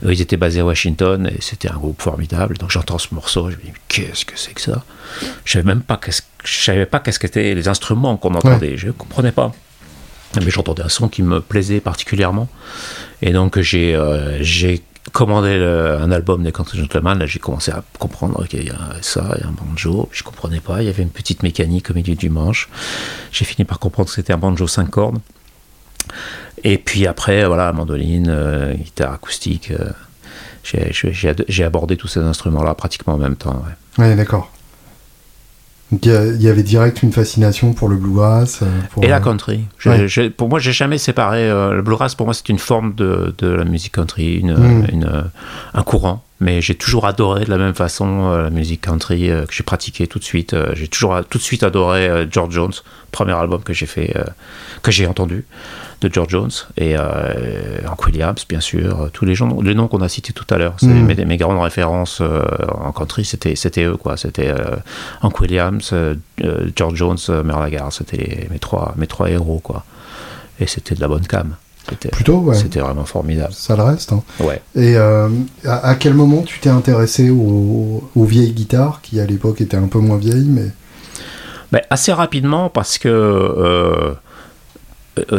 [0.02, 0.12] Mhm.
[0.12, 2.58] Ils étaient basés à Washington et c'était un groupe formidable.
[2.58, 4.84] Donc j'entends ce morceau, je me dis qu'est-ce que c'est que ça?
[5.44, 8.76] Je savais même pas qu'est-ce je savais pas qu'est-ce qu'étaient les instruments qu'on entendait.
[8.76, 9.52] Je comprenais pas
[10.40, 12.48] mais j'entendais un son qui me plaisait particulièrement.
[13.20, 14.38] Et donc j'ai euh,
[15.10, 19.20] commandé un album des Country Gentlemen, là j'ai commencé à comprendre qu'il y a ça,
[19.20, 22.30] a un banjo, je comprenais pas, il y avait une petite mécanique au milieu du
[22.30, 22.68] manche.
[23.32, 25.18] J'ai fini par comprendre que c'était un banjo 5 cordes.
[26.64, 29.90] Et puis après, voilà, mandoline, euh, guitare acoustique, euh,
[30.62, 33.64] j'ai abordé tous ces instruments-là pratiquement en même temps.
[33.98, 34.52] Ouais, ouais d'accord
[35.92, 38.62] il y, avait direct une fascination pour le bluegrass.
[38.62, 39.64] Euh, et la country.
[40.36, 41.48] pour moi, j'ai jamais séparé.
[41.48, 44.86] Euh, le bluegrass, pour moi, c'est une forme de, de, la musique country, une, hmm.
[44.90, 45.24] une,
[45.74, 49.46] un courant mais j'ai toujours adoré de la même façon euh, la musique country euh,
[49.46, 50.54] que j'ai pratiquée tout de suite.
[50.54, 52.72] Euh, j'ai toujours tout de suite adoré George Jones,
[53.12, 54.14] premier album que j'ai fait,
[54.82, 55.44] que j'ai entendu
[56.02, 60.08] de George Jones et Hank Williams, bien sûr, tous les, gens, les noms qu'on a
[60.08, 60.76] cités tout à l'heure.
[60.82, 61.04] Mm.
[61.04, 64.16] Mes, mes, grandes références en country, c'était c'était eux quoi.
[64.16, 64.52] C'était
[65.22, 65.94] Hank Williams,
[66.76, 69.84] George Jones, Merle Lagarde, c'était mes trois mes trois héros quoi.
[70.60, 71.56] Et c'était de la bonne cam.
[72.12, 72.54] Plutôt, ouais.
[72.54, 73.52] C'était vraiment formidable.
[73.52, 74.12] Ça le reste.
[74.12, 74.22] Hein.
[74.40, 74.62] Ouais.
[74.74, 75.28] Et euh,
[75.64, 79.98] à, quel moment tu t'es intéressé aux, vieilles guitares, qui à l'époque étaient un peu
[79.98, 80.68] moins vieilles, mais...
[81.72, 84.14] Ben, assez rapidement, parce que euh, euh,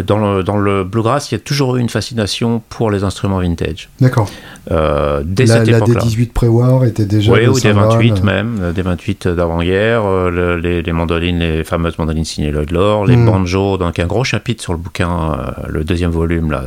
[0.06, 3.40] dans le, dans le bluegrass, il y a toujours eu une fascination pour les instruments
[3.40, 3.90] vintage.
[4.00, 4.30] D'accord.
[4.72, 7.32] Euh, dès la, cette la D18 pré-war était déjà.
[7.32, 12.24] Oui, ou des 28 même, des 28 d'avant-guerre, euh, les, les, mandolines, les fameuses mandolines
[12.24, 13.26] signées Lloyd Lore, les hmm.
[13.26, 16.64] banjos, donc un gros chapitre sur le bouquin, le deuxième volume, là,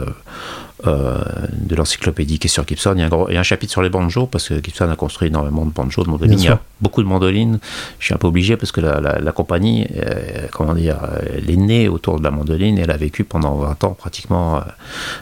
[0.88, 1.18] euh,
[1.52, 2.94] de l'encyclopédie qui est sur Gibson.
[2.96, 4.54] Il y, a un gros, il y, a un chapitre sur les banjos, parce que
[4.62, 6.38] Gibson a construit énormément de banjos, de mandolines.
[6.38, 7.58] Il y a beaucoup de mandolines.
[7.98, 10.98] Je suis un peu obligé parce que la, la, compagnie, euh, comment dire,
[11.34, 14.60] elle est née autour de la mandoline et elle a vécu pendant 20 ans pratiquement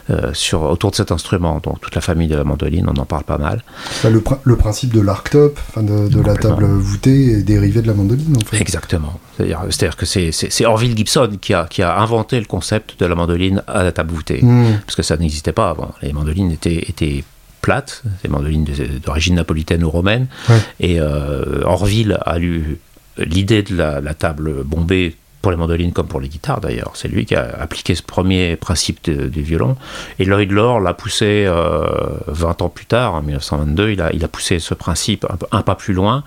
[0.09, 1.59] euh, sur, autour de cet instrument.
[1.63, 3.63] Donc toute la famille de la mandoline, on en parle pas mal.
[4.03, 8.35] le, le, principe de l'arctop, de, de la table voûtée, est dérivé de la mandoline
[8.37, 8.59] en fait.
[8.59, 9.19] Exactement.
[9.37, 13.63] C'est-à-dire que c'est Orville Gibson qui a, qui a inventé le concept de la mandoline
[13.67, 14.39] à la table voûtée.
[14.41, 14.77] Hmm.
[14.85, 15.93] Parce que ça n'existait pas avant.
[16.01, 17.23] Les mandolines étaient, étaient
[17.61, 18.65] plates, des mandolines
[19.03, 20.27] d'origine napolitaine ou romaine.
[20.79, 22.77] Et Orville a eu
[23.17, 26.91] l'idée de la, table bombée pour les mandolines comme pour les guitares d'ailleurs.
[26.93, 29.77] C'est lui qui a appliqué ce premier principe du violon.
[30.19, 31.51] Et Lloyd Lore l'a poussé
[32.27, 35.61] 20 ans plus tard, en 1922, il a, il a poussé ce principe un, un
[35.63, 36.23] pas plus loin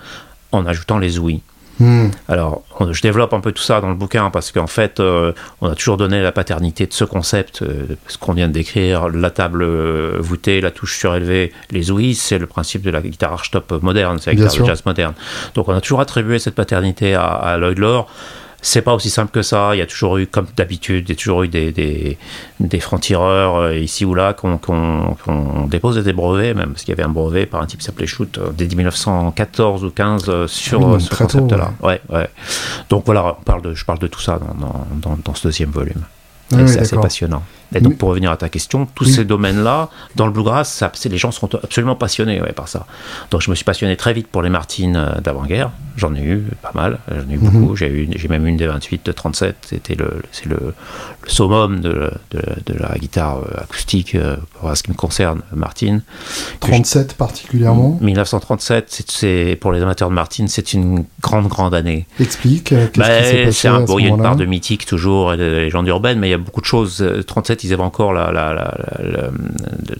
[0.51, 1.41] en ajoutant les ouïes.
[1.79, 2.09] Hmm.
[2.27, 5.69] Alors, je développe un peu tout ça dans le bouquin parce qu'en fait, euh, on
[5.69, 9.29] a toujours donné la paternité de ce concept, euh, ce qu'on vient de décrire, la
[9.29, 13.81] table euh, voûtée, la touche surélevée, les ouïes, c'est le principe de la guitare archtop
[13.81, 15.13] moderne, c'est la guitare de jazz moderne.
[15.55, 18.09] Donc, on a toujours attribué cette paternité à, à Lloyd Lore.
[18.61, 19.73] C'est pas aussi simple que ça.
[19.73, 22.17] Il y a toujours eu, comme d'habitude, il y a toujours eu des, des,
[22.59, 25.31] des francs-tireurs euh, ici ou là qu'on qu
[25.69, 28.07] dépose des brevets, même parce qu'il y avait un brevet par un type qui s'appelait
[28.07, 31.71] Shoot euh, dès 1914 ou 15 euh, sur ce concept-là.
[31.81, 32.01] Ouais.
[32.09, 32.29] ouais.
[32.89, 35.71] Donc voilà, on parle de, je parle de tout ça dans, dans, dans ce deuxième
[35.71, 36.03] volume.
[36.49, 37.43] c'est assez passionnant.
[37.75, 41.17] Et donc, pour revenir à ta question, tous ces domaines-là, dans le bluegrass, ça, les
[41.17, 42.85] gens sont absolument passionnés par ça.
[43.31, 45.71] Donc, je me suis passionné très vite pour les Martines euh, d'avant-guerre.
[45.97, 47.49] J'en ai eu pas mal, j'en ai eu mhm.
[47.49, 47.75] beaucoup.
[47.75, 49.55] J'ai même une des 28 de 37.
[49.67, 50.57] C'était le, c'est le,
[51.23, 55.41] le, summum de, de, de, la guitare euh, acoustique euh, pour ce qui me concerne,
[55.53, 56.01] Martine.
[56.61, 62.07] 37 particulièrement 1937, c'est, pour les amateurs de Martine, c'est une grande, grande année.
[62.19, 62.73] Explique.
[62.93, 63.01] Qui
[63.67, 66.27] un, bon, Il y a une part de mythique toujours, et de légende urbaine, mais
[66.29, 67.05] il y a beaucoup de choses.
[67.27, 68.31] 37, ils avaient encore la,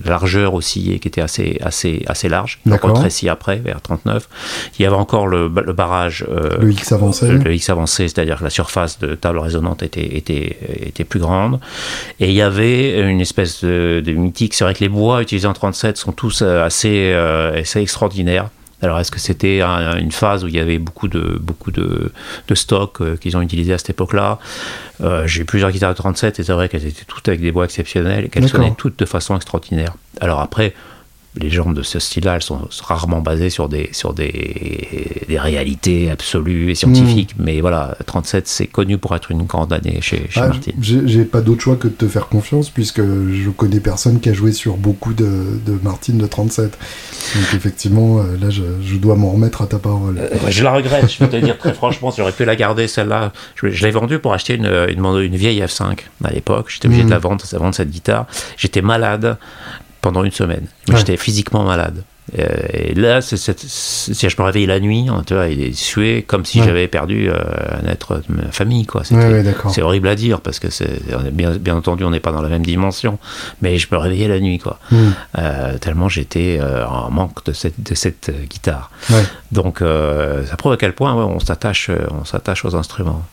[0.05, 2.59] largeur aussi qui était assez, assez, assez large.
[2.65, 4.27] Rétréci après, vers 39.
[4.77, 6.25] Il y avait encore le, barrage.
[6.29, 7.27] Euh, le X avancé.
[7.27, 10.57] Le, X avancé, c'est-à-dire que la surface de table résonante était, était,
[10.87, 11.59] était plus grande.
[12.19, 14.53] Et il y avait une espèce de, mythique.
[14.53, 18.49] C'est vrai que les bois utilisés en 37 sont tous euh, assez, euh, assez extraordinaires.
[18.81, 22.11] Alors, est-ce que c'était une phase où il y avait beaucoup de, beaucoup de,
[22.47, 24.39] de stocks euh, qu'ils ont utilisés à cette époque-là?
[25.01, 27.65] Euh, J'ai plusieurs guitares de 37 et c'est vrai qu'elles étaient toutes avec des bois
[27.65, 29.93] exceptionnels et qu'elles sonnaient toutes de façon extraordinaire.
[30.21, 30.73] Alors après,
[31.39, 36.09] les légendes de ce style-là, elles sont rarement basées sur des, sur des, des réalités
[36.09, 37.35] absolues et scientifiques.
[37.37, 37.43] Hmm.
[37.43, 40.71] Mais voilà, 37, c'est connu pour être une grande année chez, chez ah, Martin.
[40.81, 44.33] J'ai pas d'autre choix que de te faire confiance, puisque je connais personne qui a
[44.33, 46.77] joué sur beaucoup de, de Martin de 37.
[47.35, 50.17] Donc effectivement, euh, là, je, je dois m'en remettre à ta parole.
[50.19, 53.31] Euh, je la regrette, je peux te dire très franchement, j'aurais pu la garder, celle-là.
[53.55, 56.67] Je, l'ai vendue pour acheter une, une, une, vieille F5 à l'époque.
[56.69, 57.11] J'étais obligé de hmm.
[57.11, 58.25] la vendre, de vendre cette guitare.
[58.57, 59.37] J'étais malade
[60.01, 60.67] pendant une semaine.
[60.87, 62.03] J'étais physiquement malade.
[62.37, 66.23] Euh, et là, si je me réveillais la nuit, hein, tu vois, il est sué
[66.23, 67.39] comme si j'avais perdu euh,
[67.81, 69.03] un être de ma famille, quoi.
[69.03, 72.49] C'est horrible à dire parce que c'est bien, bien entendu, on n'est pas dans la
[72.49, 73.19] même dimension,
[73.61, 74.79] mais je me réveillais la nuit, quoi.
[74.91, 75.11] Hmm.
[75.37, 78.91] Euh, tellement j'étais en manque de cette, de cette guitare.
[79.51, 83.25] Donc, ça prouve à quel point on s'attache, on s'attache aux instruments.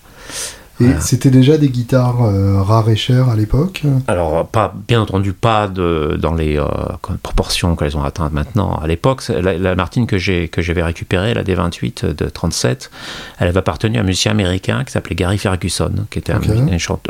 [0.80, 5.32] Et c'était déjà des guitares euh, rares et chères à l'époque Alors, pas, bien entendu,
[5.32, 6.66] pas de, dans les euh,
[7.22, 8.74] proportions qu'elles ont atteintes maintenant.
[8.74, 12.90] À l'époque, la, Martine que, j'ai, que j'avais récupérée, la D28 de 37,
[13.38, 16.40] elle avait appartenu à un musicien américain qui s'appelait Gary Ferguson, qui était un,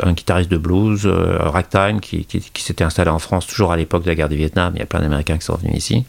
[0.03, 3.77] un, guitariste de blues, euh, ragtime, qui, qui, qui, s'était installé en France toujours à
[3.77, 4.73] l'époque de la guerre du Vietnam.
[4.75, 6.05] Il y a plein d'Américains qui sont venus ici.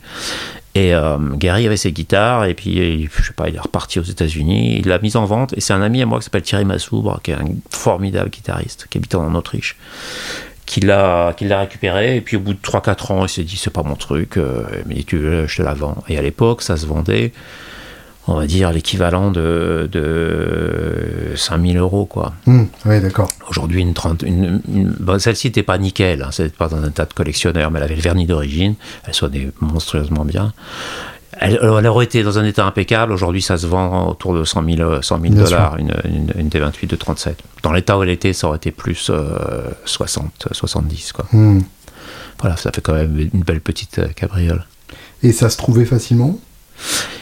[0.78, 4.04] Et euh, Gary avait ses guitares, et puis je sais pas, il est reparti aux
[4.04, 6.64] États-Unis, il l'a mise en vente, et c'est un ami à moi qui s'appelle Thierry
[6.64, 9.76] Massoubre, qui est un formidable guitariste, qui habite en Autriche,
[10.66, 13.82] qui l'a, récupéré, et puis au bout de 3-4 ans, il s'est dit, c'est pas
[13.82, 15.96] mon truc, euh, mais tu veux, je te la vends.
[16.08, 17.32] Et à l'époque, ça se vendait
[18.28, 22.34] on va dire, l'équivalent de, de 5000 euros, quoi.
[22.46, 23.28] Mmh, oui, d'accord.
[23.48, 27.70] Aujourd'hui, une, une, celle-ci n'était pas nickel, hein, c'était pas dans un tas de collectionneurs,
[27.70, 28.74] mais elle avait le vernis d'origine,
[29.06, 30.52] elle sonnait monstrueusement bien.
[31.40, 33.12] Elle, aurait été dans un état impeccable.
[33.12, 35.92] Aujourd'hui, ça se vend autour de 100 000, 100 dollars, une,
[36.36, 37.38] une, T28 de 37.
[37.62, 39.10] Dans l'état où elle était, ça aurait été plus
[39.84, 41.12] 60, euh, 70.
[41.12, 41.26] Quoi.
[41.32, 41.60] Mmh.
[42.40, 44.66] Voilà, ça fait quand même une belle petite euh, cabriole.
[45.22, 46.38] Et ça se trouvait facilement?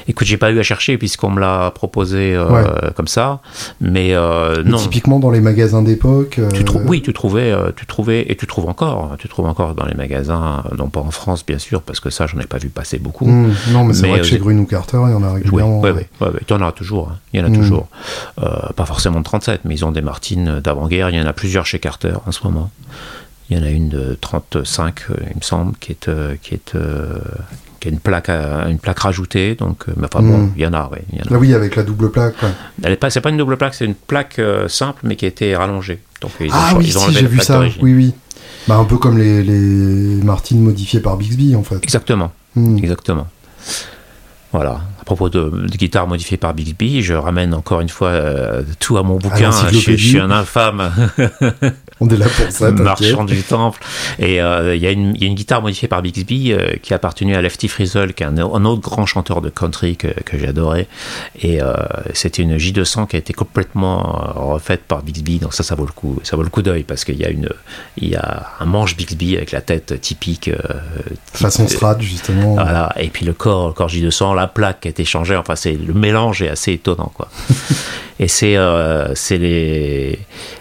[0.09, 3.41] Écoute, j'ai pas eu à chercher puisqu'on me l'a proposé euh, comme ça,
[3.81, 4.79] mais euh, non.
[4.79, 6.39] Typiquement dans les magasins d'époque.
[6.39, 6.49] Euh,
[6.87, 10.63] oui, tu trouvais, tu trouvais et tu trouves encore, tu trouves encore dans les magasins,
[10.79, 13.27] non pas en France bien sûr parce que ça j'en ai pas vu passer beaucoup.
[13.27, 13.53] Mmh.
[13.73, 15.81] non, mais c'est vrai que chez Grun ou Carter il y en a régulièrement.
[15.81, 17.19] Oui, oui, oui, il y en a toujours, hein.
[17.33, 17.57] il y en a mmh.
[17.57, 17.89] toujours.
[18.37, 21.11] pas forcément de 37, mais ils ont des Martines d'avant-guerre.
[21.11, 22.71] Il y en a plusieurs chez Carter en ce moment.
[23.51, 25.01] Il y en a une de 35,
[25.31, 26.11] il me semble, qui est,
[26.43, 26.75] qui est,
[27.87, 29.55] qui a une plaque, une plaque rajoutée.
[29.55, 30.53] Donc, euh, mais enfin bon, hmm.
[30.57, 30.99] il y en a, oui.
[31.31, 32.35] Ah oui, avec la double plaque.
[32.83, 35.25] Elle est pas, c'est pas une double plaque, c'est une plaque euh, simple, mais qui
[35.25, 36.01] a été rallongée.
[36.21, 37.61] Donc ils ah ont, oui, si, j'ai vu ça.
[37.61, 38.15] Oui, oui.
[38.67, 41.77] Bah, un peu comme les, les Martines modifiées par Bixby, en fait.
[41.83, 42.33] Exactement.
[42.57, 42.77] Hmm.
[42.79, 43.29] Exactement.
[44.53, 44.81] Voilà.
[45.07, 48.13] Propos de, de, guitare modifiée par Bixby, je ramène encore une fois
[48.81, 49.51] tout à mon bouquin.
[49.71, 50.93] Je, je, suis un infâme.
[52.01, 52.71] On est là pour ça.
[52.73, 53.81] Marchand du temple.
[54.19, 56.53] Et il y, a une guitare modifiée par Bixby
[56.83, 60.09] qui a appartenu à Lefty Frizzle, qui est un, autre grand chanteur de country que,
[60.09, 60.89] que j'adorais.
[61.41, 61.61] Et
[62.13, 64.03] c'était une J200 qui a été complètement
[64.35, 65.39] refaite par Bixby.
[65.39, 66.19] Donc ça, ça vaut le coup.
[66.25, 67.49] Ça vaut le coup d'œil parce qu'il y a une,
[67.97, 70.51] il y a un manche Bixby avec la tête typique.
[71.33, 72.55] Façon Strat, justement.
[72.55, 72.93] Voilà.
[72.99, 75.37] Et puis le corps, le corps J200, la plaque qui été changée.
[75.37, 77.29] Enfin, c'est le mélange est assez étonnant, quoi.
[78.19, 80.19] Et c'est euh, c'est les,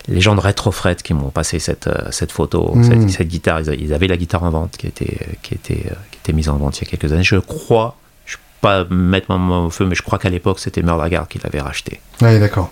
[0.10, 3.08] les gens de Retrofret qui m'ont passé cette, euh, cette photo, hmm.
[3.08, 3.62] cette, guitare.
[3.62, 6.58] Ils, avaient la guitare en vente qui était, qui, était, euh, qui était mise en
[6.58, 7.24] vente il y a quelques années.
[7.24, 10.60] Je crois, je vais pas mettre mon main au feu, mais je crois qu'à l'époque,
[10.60, 12.02] c'était Murdergard qui l'avait racheté.
[12.22, 12.72] Oui, d'accord.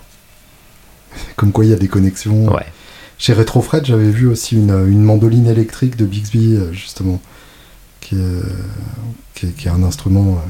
[1.37, 2.53] Comme quoi, il y a des connexions.
[2.53, 2.65] Ouais.
[3.17, 7.21] Chez Retrofret, j'avais vu aussi une, une, mandoline électrique de Bixby, justement,
[8.01, 10.41] qui est, qui est, un instrument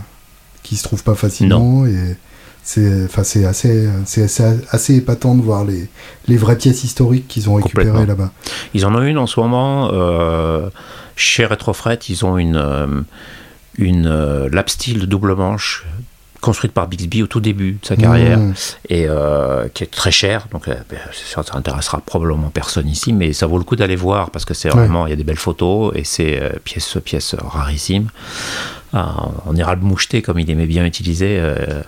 [0.63, 1.85] qui se trouve pas facilement.
[1.85, 2.17] Et
[2.63, 4.23] c'est enfin c'est assez c'est
[4.71, 5.89] assez, épatant de voir les,
[6.27, 8.31] les vraies pièces historiques qu'ils ont récupérées là-bas.
[8.73, 10.69] Ils en ont une en ce moment euh,
[11.15, 13.01] chez Retrofret, ils ont une euh,
[13.77, 15.85] une euh, lap steel double manche
[16.43, 18.53] construite par Bixby au tout début de sa carrière mmh.
[18.89, 19.07] et
[19.73, 23.63] qui est très chère donc ben, ça intéressera probablement personne ici mais ça vaut le
[23.63, 26.41] coup d'aller voir parce que c'est vraiment il y a des belles photos et c'est
[26.63, 28.09] pièce pièce rarissime
[28.93, 31.81] en érable moucheté, comme il aimait bien utiliser euh,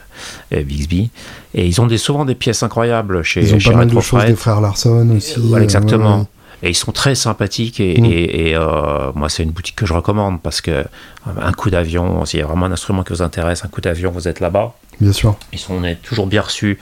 [0.54, 1.12] euh, Bixby.
[1.54, 4.00] Et ils ont des, souvent des pièces incroyables chez Ils ont chez pas mal de
[4.00, 5.36] choses des frères Larson aussi.
[5.38, 6.28] Voilà, exactement.
[6.64, 8.06] Et ils sont très sympathiques et, mm.
[8.06, 10.86] et, euh, moi c'est une boutique que je recommande parce que
[11.26, 14.12] un coup d'avion, s'il y a vraiment un instrument qui vous intéresse, un coup d'avion,
[14.12, 14.76] vous êtes là-bas.
[15.02, 15.36] Bien sûr.
[15.52, 16.78] Ils sont on est toujours bien reçus.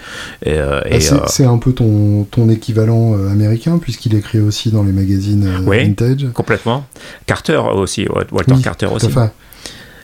[0.46, 0.84] Et, ah,
[1.28, 6.28] c'est, un peu ton, ton équivalent américain puisqu'il écrit aussi dans les magazines oui, vintage.
[6.34, 6.86] Complètement.
[7.26, 9.10] Carter aussi, Walter Carter aussi.
[9.10, 9.32] Fait.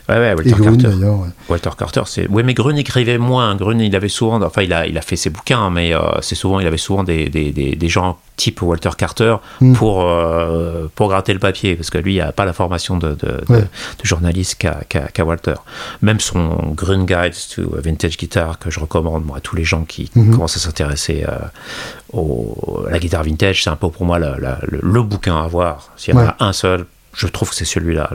[0.08, 0.90] Ouais, Walter Carter.
[1.48, 2.26] Walter Carter, c'est.
[2.28, 3.54] Oui, mais Grun écrivait moins.
[3.54, 4.42] Grun, il avait souvent.
[4.42, 7.04] Enfin, il a, il a fait ses bouquins, mais euh, c'est souvent, il avait souvent
[7.04, 9.74] des, des, des, gens type Walter Carter hmm.
[9.74, 13.10] pour, euh, pour gratter le papier, parce que lui, il n'a pas la formation de,
[13.10, 13.64] de, de,
[14.02, 15.54] journaliste qu'a Walter.
[16.02, 19.84] Même son Grun Guide to Vintage Guitar, que je recommande moi, à tous les gens
[19.84, 20.32] qui hmm.
[20.32, 24.34] commencent à s'intéresser euh, à la guitare vintage, c'est un peu pour moi le,
[24.68, 25.92] le, bouquin à voir.
[25.96, 28.10] S'il y en a un seul, je trouve que c'est celui-là.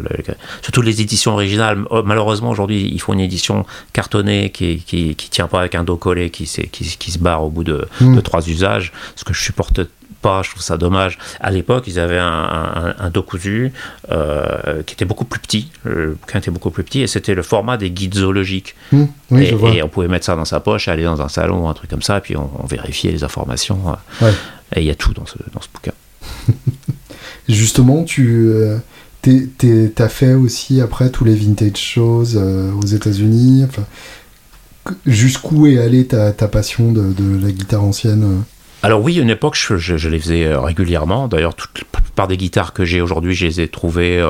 [0.61, 1.83] Surtout les éditions originales.
[1.89, 5.97] Oh, malheureusement, aujourd'hui, il faut une édition cartonnée qui, qui, tient pas avec un dos
[5.97, 8.15] collé, qui, qui, qui se barre au bout de, hmm.
[8.15, 8.93] de, trois usages.
[9.15, 9.81] Ce que je supporte
[10.21, 11.17] pas, je trouve ça dommage.
[11.41, 13.73] À l'époque, ils avaient un, un, dos cousu
[14.11, 15.69] euh, qui était beaucoup plus petit.
[15.83, 18.75] Le bouquin était beaucoup plus petit et c'était le format des guides zoologiques.
[18.91, 19.05] Hmm.
[19.33, 21.73] et, et, on pouvait mettre ça dans sa poche, aller dans un salon ou un
[21.73, 23.79] truc comme ça, et puis on, vérifiait les informations.
[24.21, 24.31] Ouais.
[24.75, 25.91] Et il y a tout dans ce, dans ce bouquin.
[27.47, 28.77] Justement, tu euh,
[29.97, 33.65] as fait aussi après tous les vintage shows euh, aux États-Unis.
[35.05, 38.54] Jusqu'où est allée ta, passion de, la guitare ancienne euh
[38.85, 41.27] alors oui, à une époque, je, les faisais régulièrement.
[41.27, 44.23] D'ailleurs, toute la plupart des guitares que j'ai aujourd'hui, je les ai trouvées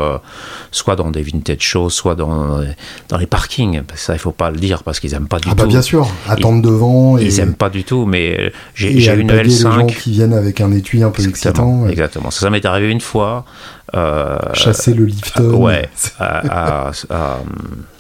[0.72, 2.62] soit dans des vintage shows, soit dans,
[3.10, 3.82] dans les parkings.
[3.96, 6.08] Ça, il faut pas le dire parce qu'ils aiment pas du ah bah bien sûr,
[6.28, 7.18] attendre devant.
[7.18, 9.44] Ils aiment pas du tout, mais j'ai une L5.
[9.44, 11.88] Les gens qui viennent avec un étui un peu excitant.
[11.88, 12.32] Exactement.
[12.32, 13.46] Ça, ça m'est arrivé une fois.
[13.94, 15.56] Euh, Chasser le Lifton.
[15.56, 15.90] ouais.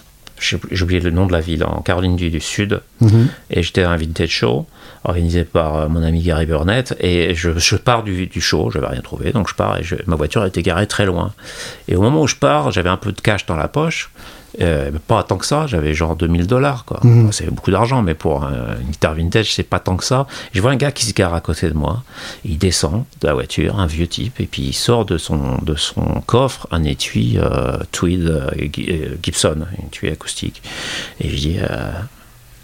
[0.71, 2.81] j'ai oublié le nom de la ville, en Caroline du, Sud.
[3.01, 3.27] Mhm.
[3.49, 4.65] Et j'étais à un vintage show
[5.03, 6.95] organisé par euh, mon ami Gary Burnett.
[6.99, 9.83] Et je, je pars du, du show, je n'avais rien trouvé, donc je pars et
[10.07, 11.33] ma voiture était garée très loin.
[11.87, 14.09] Et au moment où je pars, j'avais un peu de cash dans la poche.
[14.61, 16.99] Euh, pas tant que ça, j'avais genre 2000 dollars, quoi.
[17.03, 17.31] Mhm.
[17.31, 20.27] C'est beaucoup d'argent, mais pour une guitare vintage, c'est pas tant que ça.
[20.53, 22.03] Je vois un gars qui se gare à côté de moi,
[22.43, 25.75] il descend de la voiture, un vieux type, et puis il sort de son, de
[25.75, 30.61] son coffre un étui euh, Tweed euh, Gibson, un étui acoustique.
[31.19, 31.57] Et je dis,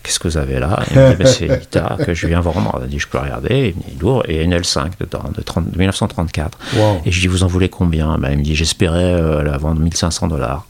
[0.04, 0.84] qu'est-ce que vous avez là?
[0.92, 2.82] Il me dit, ben, c'est une guitare que je viens vendre.
[2.84, 3.74] Il dit, je peux regarder.
[3.76, 4.24] Il me dit, lourd.
[4.28, 6.58] Et une L5 dedans, de, 30, 1934.
[7.06, 8.18] Et je dis, vous en voulez combien?
[8.18, 10.66] Ben, Il me dit, j'espérais la vendre 1500 dollars.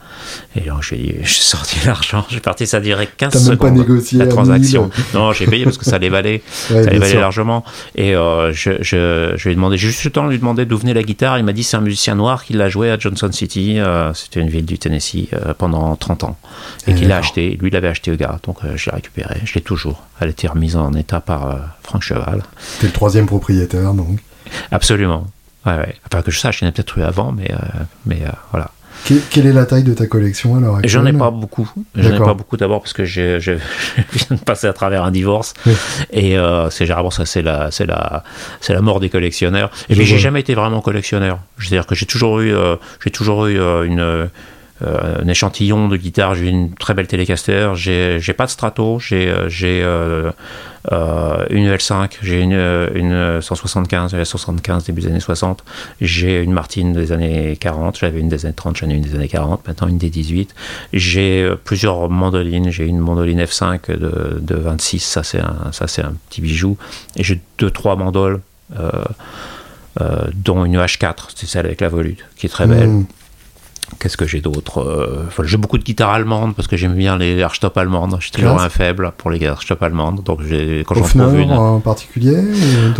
[0.55, 3.59] Et là, j'ai sorti l'argent, j'ai parti, ça dirait 15 secondes.
[3.59, 4.89] Pas négocié la transaction.
[5.13, 7.63] Non, j'ai payé parce que ça allait valer, ça allait valer largement.
[7.95, 10.77] Et euh, je, je, je, lui ai demandé, juste le temps de lui demander d'où
[10.77, 11.37] venait la guitare.
[11.37, 14.41] Il m'a dit c'est un musicien noir qui l'a joué à Johnson City, euh, c'était
[14.41, 16.37] une ville du Tennessee, euh, pendant 30 ans.
[16.87, 18.39] Et, qu'il l'a acheté, lui l'avait acheté au gars.
[18.43, 20.03] Donc je l'ai récupéré, je l'ai toujours.
[20.19, 22.43] Elle a été remise en état par Franck Cheval.
[22.79, 24.19] T'es le troisième propriétaire donc
[24.71, 25.27] Absolument.
[25.65, 25.95] Ouais, ouais.
[26.07, 27.51] Enfin, que je sache, il y en a peut-être eu avant, mais,
[28.05, 28.71] mais voilà.
[29.29, 31.69] Quelle est la taille de ta collection alors J'en ai pas beaucoup.
[31.95, 35.11] J'en ai pas beaucoup d'abord parce que je, je, viens de passer à travers un
[35.11, 35.53] divorce
[36.11, 38.23] et euh, c'est généralement ça, c'est la, c'est la,
[38.59, 39.71] c'est la mort des collectionneurs.
[39.89, 41.39] Et puis j'ai jamais été vraiment collectionneur.
[41.59, 44.29] C'est-à-dire que j'ai toujours eu, euh, j'ai toujours eu euh, une
[44.83, 46.35] un échantillon de guitare.
[46.35, 47.71] J'ai une très belle Telecaster.
[47.75, 48.99] J'ai pas de Strato.
[48.99, 52.11] J'ai j'ai une L5.
[52.21, 52.53] J'ai une,
[52.95, 55.63] une 175, une 175 début des années 60.
[56.01, 57.97] J'ai une Martine des années 40.
[57.99, 58.77] J'avais une des années 30.
[58.77, 59.67] J'en ai une des années 40.
[59.67, 60.53] Maintenant une des 18.
[60.93, 62.71] J'ai plusieurs mandolines.
[62.71, 64.99] J'ai une mandoline F5 de, de 26.
[64.99, 66.77] Ça c'est un un petit bijou.
[67.17, 68.41] Et j'ai deux trois mandoles.
[69.99, 72.87] Euh, dont une H4, c'est celle avec la volute, qui est très belle.
[72.87, 73.05] Hmm.
[73.99, 77.41] Qu'est-ce que j'ai d'autre euh, J'ai beaucoup de guitares allemandes parce que j'aime bien les
[77.41, 78.17] archtop allemandes.
[78.19, 80.23] J'ai toujours un faible pour les archtop allemandes.
[80.23, 80.39] Donc
[80.85, 81.51] quand j'en trouve une.
[81.51, 82.37] en particulier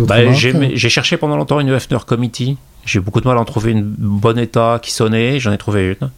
[0.00, 2.56] bah, J'ai cherché pendant longtemps une Höfner Committee.
[2.84, 5.38] J'ai beaucoup de mal à en trouver une bon état qui sonnait.
[5.38, 6.10] J'en ai trouvé une.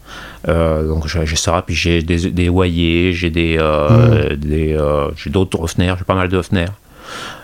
[0.48, 1.62] Euh, donc j'ai ça.
[1.66, 4.34] Puis j'ai des, des j'ai des, hmm.
[4.36, 4.78] des
[5.16, 5.94] j'ai d'autres Höfner.
[5.98, 6.66] J'ai pas mal de Höfner.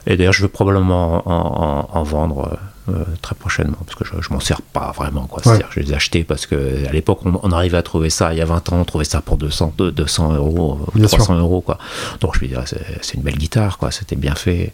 [0.06, 2.58] Et d'ailleurs, je veux probablement en vendre
[2.90, 5.42] euh, très prochainement parce que je, je m'en sers pas vraiment quoi.
[5.42, 8.38] C'est-à-dire je les ai achetés parce que à l'époque on, arrivait à trouver ça il
[8.38, 11.78] y a 20 ans on trouvait ça pour 200 200 euros 300 euros quoi.
[12.20, 12.60] Donc je me disais
[13.00, 14.72] c'est une belle guitare quoi, c'était bien fait.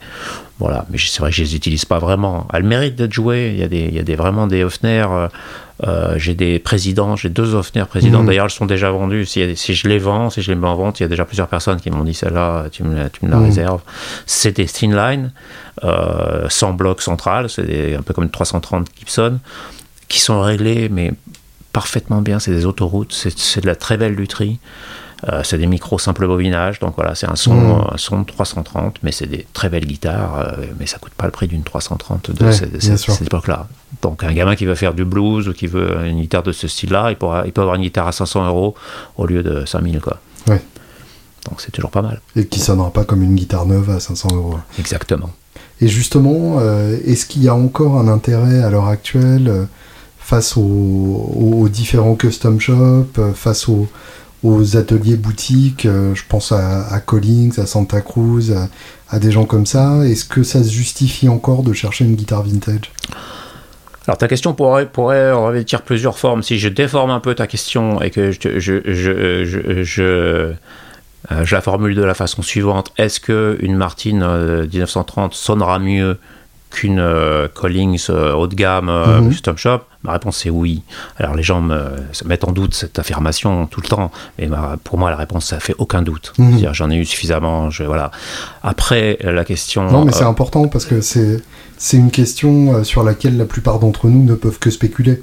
[0.58, 2.48] Voilà, mais c'est vrai que je les utilise pas vraiment.
[2.52, 3.50] Elle mérite d'être jouée.
[3.52, 5.28] Il y a des il y a des vraiment des Hofner euh, euh,
[6.16, 8.20] j'ai des présidents, j'ai deux Hofner présidents.
[8.20, 8.26] Mhm.
[8.26, 9.26] D'ailleurs, elles sont déjà vendues.
[9.26, 11.24] Si, si, je les vends, si je les mets en vente, il y a déjà
[11.24, 13.44] plusieurs personnes qui m'ont dit celle-là, tu me, tu me la mhm.
[13.44, 13.82] réserves.
[14.26, 15.32] C'est des Thinline,
[15.84, 19.38] euh, sans bloc central, c'est un peu comme une 330 Gibson,
[20.08, 21.12] qui sont réglés, mais
[21.72, 22.38] parfaitement bien.
[22.38, 24.58] C'est des autoroutes, c'est de la très belle lutherie.
[25.28, 27.88] Euh, c'est des micros simple bobinage, donc voilà, c'est un son, mm.
[27.92, 31.24] un son de 330, mais c'est des très belles guitares, euh, mais ça coûte pas
[31.24, 33.66] le prix d'une 330 de, cette, époque-là.
[34.02, 36.68] Donc un gamin qui veut faire du blues ou qui veut une guitare de ce
[36.68, 38.76] style-là, il, pourra, il peut avoir une guitare à 500 euros
[39.16, 40.18] au lieu de 5000, quoi.
[40.46, 42.20] Donc c'est toujours pas mal.
[42.34, 44.58] Et qui sonnera pas comme une guitare neuve à 500 euros.
[44.80, 45.30] Exactement.
[45.80, 49.68] Et justement, euh, est-ce qu'il y a encore un intérêt à l'heure actuelle
[50.18, 53.86] face aux, aux, différents custom shops, face aux,
[54.42, 58.52] aux ateliers boutiques, euh, je pense à, Collins, à Santa Cruz,
[59.10, 60.04] à, des gens comme ça.
[60.06, 62.92] Est-ce que ça se justifie encore de chercher une guitare vintage?
[64.06, 66.42] Alors ta question pourrait, pourrait revêtir plusieurs formes.
[66.42, 70.54] Si je déforme un peu ta question et que je, je, je, je, euh,
[71.50, 76.18] la formule de la façon suivante, est-ce que une Martine 1930 euh, sonnera mieux
[76.70, 77.02] qu'une
[77.54, 79.80] Collins haut de gamme mm custom shop?
[80.06, 80.82] Ma réponse est oui.
[81.18, 81.90] Alors les gens me,
[82.24, 84.48] mettent en doute cette affirmation tout le temps, mais
[84.84, 86.32] pour moi la réponse ça fait aucun doute.
[86.38, 86.72] Mhm.
[86.72, 87.70] J'en ai eu suffisamment.
[87.70, 88.12] Je, voilà.
[88.62, 89.90] Après la question.
[89.90, 91.42] Non mais c'est euh, important parce que c'est
[91.78, 95.22] c'est une question euh, sur laquelle la plupart d'entre nous ne peuvent que spéculer.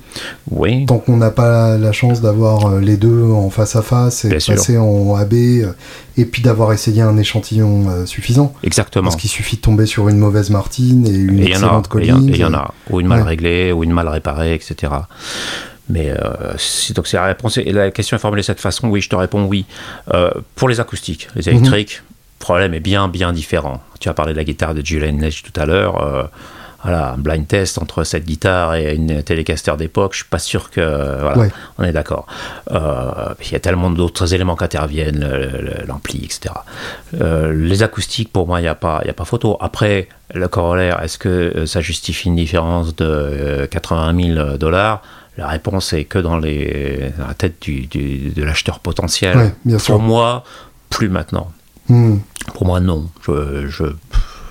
[0.51, 0.85] Oui.
[0.85, 4.29] Tant qu'on n'a pas la chance d'avoir euh, les deux en face à face et
[4.29, 8.53] passer en AB et puis d'avoir essayé un échantillon suffisant.
[8.63, 9.09] Exactement.
[9.09, 12.27] Parce qu'il suffit de tomber sur une mauvaise Martine et une excellente Collins.
[12.27, 14.91] Et il y en a, ou une mal réglée, ou une mal réparée, etc.
[15.89, 16.53] Mais euh,
[16.95, 17.57] donc c'est la réponse.
[17.57, 18.87] Et la question est formulée de cette façon.
[18.87, 19.65] Oui, je te réponds oui.
[20.13, 21.57] Euh, pour les acoustiques, les mhm.
[21.57, 22.01] électriques,
[22.39, 23.81] le problème est bien, bien différent.
[24.03, 26.03] Tu as parlé de la guitare de Julian Lech tout à l'heure.
[26.03, 26.23] Euh,
[26.83, 30.69] voilà, un blind test entre cette guitare et une Telecaster d'époque, je suis pas sûr
[30.69, 30.81] que
[31.21, 32.27] voilà, on est d'accord.
[32.69, 35.25] il y a tellement d'autres éléments qui interviennent,
[35.87, 36.53] l'ampli, etc.
[37.13, 39.55] les acoustiques, pour moi, il n'y a pas, a pas photo.
[39.61, 45.01] Après, le corollaire, est-ce que ça justifie une différence de 80 000 dollars?
[45.37, 49.53] La réponse est que dans, les, la tête du, de l'acheteur potentiel.
[49.85, 50.43] Pour moi,
[50.89, 51.49] plus maintenant.
[51.89, 52.17] Hmm.
[52.53, 53.09] Pour moi, non.
[53.25, 53.86] Je, je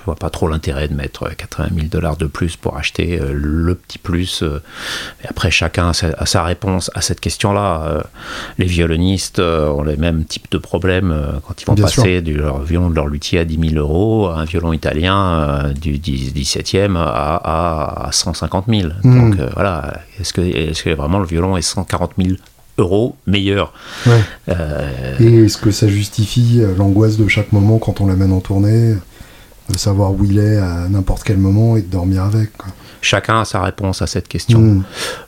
[0.05, 3.74] vois pas trop l'intérêt de mettre 80 000 dollars de plus pour acheter euh, le
[3.74, 4.43] petit plus.
[4.43, 4.62] Euh.
[5.24, 7.83] Et après, chacun a sa, réponse à cette question-là.
[7.87, 8.03] Euh.
[8.59, 11.14] Les violonistes ont les mêmes types de problèmes
[11.47, 14.41] quand ils vont passer du leur violon de leur luthier à 10 000 euros à
[14.41, 18.89] un violon italien du 17e à, à 150 000.
[19.03, 19.30] Hmm.
[19.30, 22.37] Donc voilà, est-ce que, est que vraiment le violon est 140 000
[22.79, 23.73] euros meilleur.
[25.20, 28.95] Et est-ce que ça justifie l'angoisse de chaque moment quand on l'amène en tournée
[29.73, 32.51] de savoir où il est à n'importe quel moment et de dormir avec.
[33.01, 34.61] Chacun a sa réponse à cette question.
[34.61, 34.85] Mm.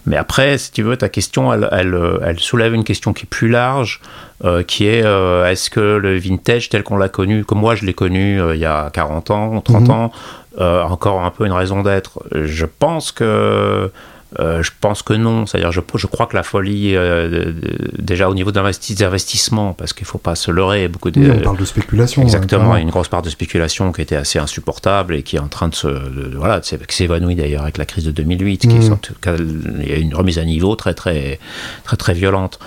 [0.07, 1.69] Mais après, si tu veux, ta question, elle,
[2.23, 4.01] elle, soulève une question qui est plus large,
[4.45, 7.85] euh, qui est euh, est-ce que le vintage tel qu'on l'a connu, comme moi je
[7.85, 9.91] l'ai connu euh, il y a 40 ans, 30 mm-hmm.
[9.91, 10.13] ans,
[10.59, 12.23] encore un peu une raison d'être?
[12.33, 13.91] Je pense que
[14.41, 15.47] euh, je pense que non.
[15.47, 17.53] C'est-à-dire, je, je, crois que la folie, euh,
[17.99, 21.57] déjà au niveau d'investissement, parce qu'il ne faut pas se leurrer, beaucoup de, on parle
[21.57, 22.23] de spéculation.
[22.23, 25.69] Exactement, une grosse part de spéculation qui était assez insupportable et qui est en train
[25.69, 25.89] de se,
[26.37, 28.59] voilà, qui s'évanouit d'ailleurs avec la crise de 2008.
[28.59, 28.99] Qui mm.
[29.81, 31.39] il y a une remise à niveau très très
[31.85, 32.59] très très violente.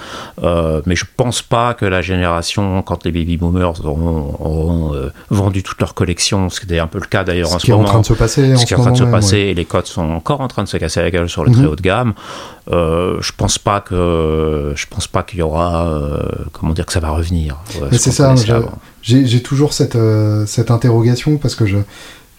[0.44, 4.94] Euh, mais je pense pas que la génération, quand les baby boomers auront,
[5.30, 7.84] vendu toute leur collection, ce qui est un peu le cas d'ailleurs en ce, moment,
[7.84, 9.04] ce qui est en train de se passer, ce qui est en train de se
[9.04, 11.57] passer, et les codes sont encore en train de se casser la gueule sur le
[11.58, 12.14] très haut de gamme.
[12.70, 16.92] Euh, je pense pas que je pense pas qu'il y aura euh, comment dire que
[16.92, 17.58] ça va revenir.
[17.92, 18.36] c'est ça.
[19.02, 21.78] J'ai toujours cette euh, cette interrogation parce que je,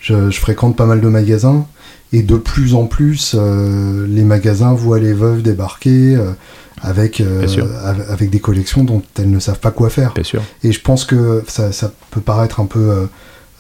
[0.00, 1.66] je, je fréquente pas mal de magasins
[2.12, 6.18] et de plus en plus les magasins voient les veuves débarquer
[6.80, 7.22] avec,
[8.08, 10.14] avec des collections dont elles ne savent pas quoi faire.
[10.62, 13.08] Et je pense que ça, ça peut paraître un peu,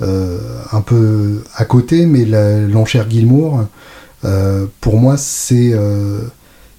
[0.00, 2.24] un peu à côté, mais
[2.68, 3.64] l'enchère Gilmour,
[4.80, 5.74] pour moi, c'est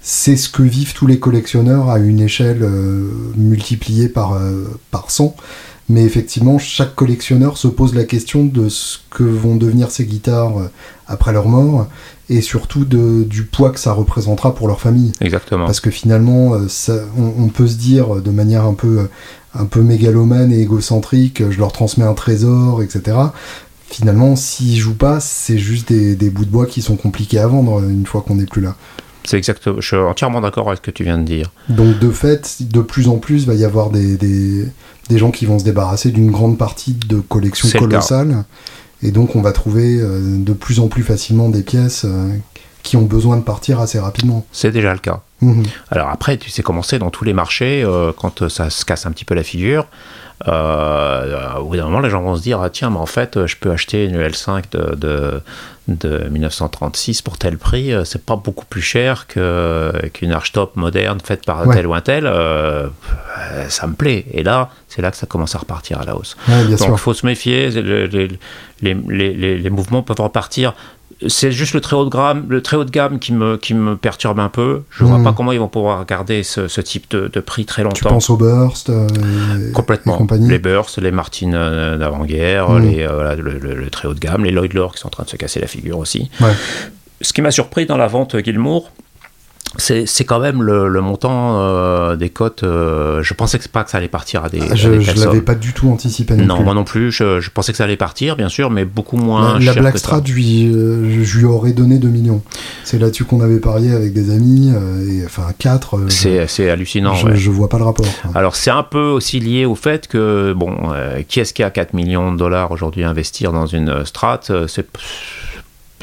[0.01, 5.11] c'est ce que vivent tous les collectionneurs à une échelle euh, multipliée par, euh, par
[5.11, 5.35] 100.
[5.89, 10.59] Mais effectivement, chaque collectionneur se pose la question de ce que vont devenir ces guitares
[10.59, 10.71] euh,
[11.07, 11.87] après leur mort
[12.29, 15.11] et surtout de, du poids que ça représentera pour leur famille.
[15.19, 15.65] Exactement.
[15.65, 16.53] Parce que finalement,
[17.17, 19.09] on, peut se dire de manière un peu,
[19.55, 23.17] un peu mégalomane et égocentrique, je leur transmets un trésor, etc.
[23.89, 27.47] Finalement, s'ils jouent pas, c'est juste des, des bouts de bois qui sont compliqués à
[27.47, 28.75] vendre une fois qu'on n'est plus là.
[29.23, 29.79] C'est exactement.
[29.79, 31.51] Je suis entièrement d'accord avec ce que tu viens de dire.
[31.69, 34.65] Donc de fait, de plus en plus, il va y avoir des, des,
[35.09, 38.43] des gens qui vont se débarrasser d'une grande partie de collections colossales.
[39.01, 42.29] Et donc on va trouver euh, de plus en plus facilement des pièces euh,
[42.83, 44.45] qui ont besoin de partir assez rapidement.
[44.51, 45.21] C'est déjà le cas.
[45.41, 45.63] Mhm.
[45.91, 49.05] Alors après, tu sais comment c'est dans tous les marchés, euh, quand ça se casse
[49.05, 49.85] un petit peu la figure, euh,
[50.45, 53.55] au bout d'un moment, les gens vont se dire ah, tiens, mais en fait, je
[53.57, 55.41] peux acheter une L5 de, de,
[55.89, 61.45] de 1936 pour tel prix, euh, c'est pas beaucoup plus cher qu'une archtop moderne faite
[61.45, 62.25] par tel ou un tel.
[62.25, 62.87] Euh,
[63.67, 64.25] ça me plaît.
[64.31, 66.37] Et là, c'est là que ça commence à repartir à la hausse.
[66.47, 67.69] Donc, il faut se méfier.
[67.69, 68.29] les, les,
[68.81, 70.73] les, les, mouvements peuvent repartir
[71.27, 73.73] c'est juste le très haut de gamme, le très haut de gamme qui me, qui
[73.73, 74.83] me perturbe un peu.
[74.89, 75.23] Je ne vois hmm.
[75.25, 77.95] pas comment ils vont pouvoir garder ce, ce type de, de, prix très longtemps.
[77.95, 79.07] Tu penses aux Burst euh,
[79.73, 80.25] Complètement.
[80.31, 82.83] les Burst, les Martin euh, d'avant-guerre, hmm.
[82.83, 85.29] les euh, le, très haut de gamme, les Lloyd Lore qui sont en train de
[85.29, 86.29] se casser la figure aussi.
[87.21, 88.91] Ce qui m'a surpris dans la vente Gilmour,
[89.77, 92.63] c'est quand même le, montant euh, des cotes.
[92.63, 94.61] Euh, je pensais que pas que ça allait partir à des.
[94.61, 96.35] Ah, je ne l'avais pas du tout anticipé.
[96.35, 97.11] Non, moi non plus.
[97.11, 99.59] Je, pensais que ça allait partir, bien sûr, mais beaucoup moins.
[99.59, 102.41] La, la Blackstrat, je, euh, je, lui aurais donné 2 millions.
[102.83, 104.71] C'est là-dessus qu'on avait parié avec des amis,
[105.07, 106.09] et, enfin 4.
[106.09, 107.13] c'est hallucinant.
[107.13, 107.55] Je, ouais.
[107.55, 108.05] vois pas le rapport.
[108.33, 110.75] Alors c'est un peu aussi lié au fait que, bon,
[111.27, 114.87] qui est-ce qui a 4 millions de dollars aujourd'hui à investir dans une strat C'est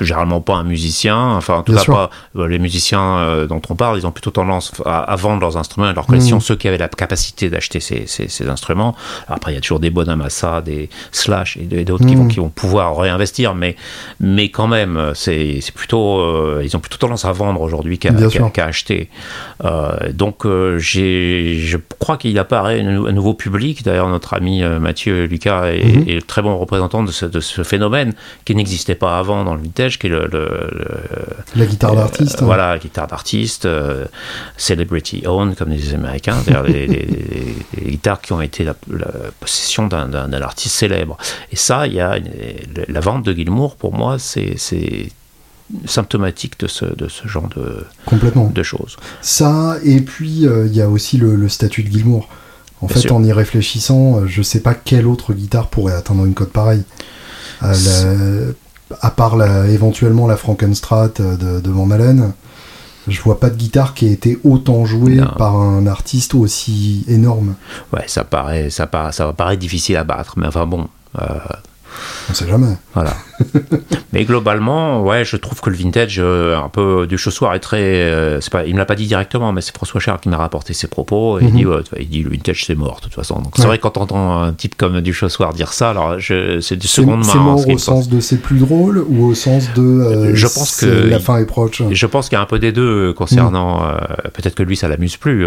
[0.04, 3.74] généralement pas un musicien, enfin en tout cas pas euh, les musiciens euh, dont on
[3.74, 6.42] parle, ils ont plutôt tendance à, vendre leurs instruments et leurs collections, mm.
[6.42, 8.94] ceux qui avaient la capacité d'acheter ces, ces, instruments.
[9.28, 12.28] Après il y a toujours des Bonamassa, des Slash et d'autres qui, vont, mm.
[12.28, 13.76] qui vont pouvoir réinvestir, mais,
[14.20, 18.10] mais quand même c'est plutôt euh, ils ont plutôt tendance à vendre aujourd'hui qu'à
[18.64, 19.08] acheter.
[20.12, 23.82] donc je crois qu'il apparaît un nouveau public.
[23.84, 26.16] D'ailleurs notre ami Mathieu Lucas est, mm-hmm.
[26.16, 29.62] est, très bon représentant de ce, de ce phénomène qui n'existait pas avant dans le
[29.62, 30.28] vintage qui est le,
[31.54, 32.42] la guitare d'artiste.
[32.42, 32.46] Hein.
[32.46, 34.04] Voilà, la guitare d'artiste, euh,
[34.56, 38.74] celebrity owned comme les Américains, c'est-à-dire les, guitares qui ont été la,
[39.40, 41.16] possession d'un artiste célèbre.
[41.52, 42.18] Et ça, il y a
[42.88, 44.56] la vente de Gilmour pour moi, c'est
[45.84, 48.50] symptomatique de ce, de ce genre de, Complètement.
[48.52, 48.96] de choses.
[49.20, 52.28] Ça, et puis euh, il y a aussi le, statut de Gilmour.
[52.82, 56.34] En fait, en y réfléchissant, euh, je sais pas quelle autre guitare pourrait atteindre une
[56.34, 56.84] cote pareille.
[57.62, 58.52] Euh,
[59.00, 62.32] à part éventuellement la Frankenstrat euh, de, de, Van Halen,
[63.08, 67.54] je vois pas de guitare qui ait été autant jouée par un artiste aussi énorme.
[67.92, 70.88] Ouais, ça paraît, ça paraît, ça paraît difficile à battre, mais enfin bon.
[71.20, 71.38] Euh,
[72.30, 72.76] on sait jamais.
[72.94, 73.14] Voilà.
[74.12, 77.82] Mais globalement, ouais, je trouve que le vintage, euh, un peu du chaussoir est très.
[77.82, 80.38] Euh, c'est pas, il me l'a pas dit directement, mais c'est François Charles qui m'a
[80.38, 81.38] rapporté ses propos.
[81.38, 81.82] Et il, dit, mhm.
[82.00, 83.40] il dit le vintage c'est mort de toute façon.
[83.40, 86.88] Donc c'est vrai quand entend un type comme du chaussoir dire ça, alors c'est du
[86.88, 87.32] seconde main.
[87.32, 89.82] C'est mort au sens de c'est plus drôle ou au sens de.
[89.82, 91.82] Euh, je pense que la fin est proche?
[91.90, 93.82] Je pense qu'il y a un peu des deux concernant.
[93.82, 93.98] Mhm.
[94.32, 95.46] peut-être que lui ça l'amuse plus.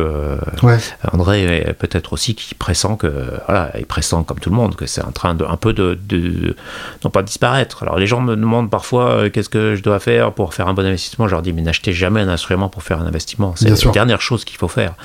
[0.61, 0.77] Ouais.
[1.11, 3.11] André peut-être aussi qui pressent que
[3.47, 5.97] voilà, il pressent comme tout le monde que c'est en train de un peu de,
[6.07, 6.55] de
[7.03, 7.78] non pas disparaître.
[7.81, 10.73] Alors les gens me demandent parfois euh, qu'est-ce que je dois faire pour faire un
[10.73, 11.27] bon investissement.
[11.27, 13.53] Je leur dis mais n'achetez jamais un instrument pour faire un investissement.
[13.55, 14.95] C'est la dernière chose qu'il faut faire.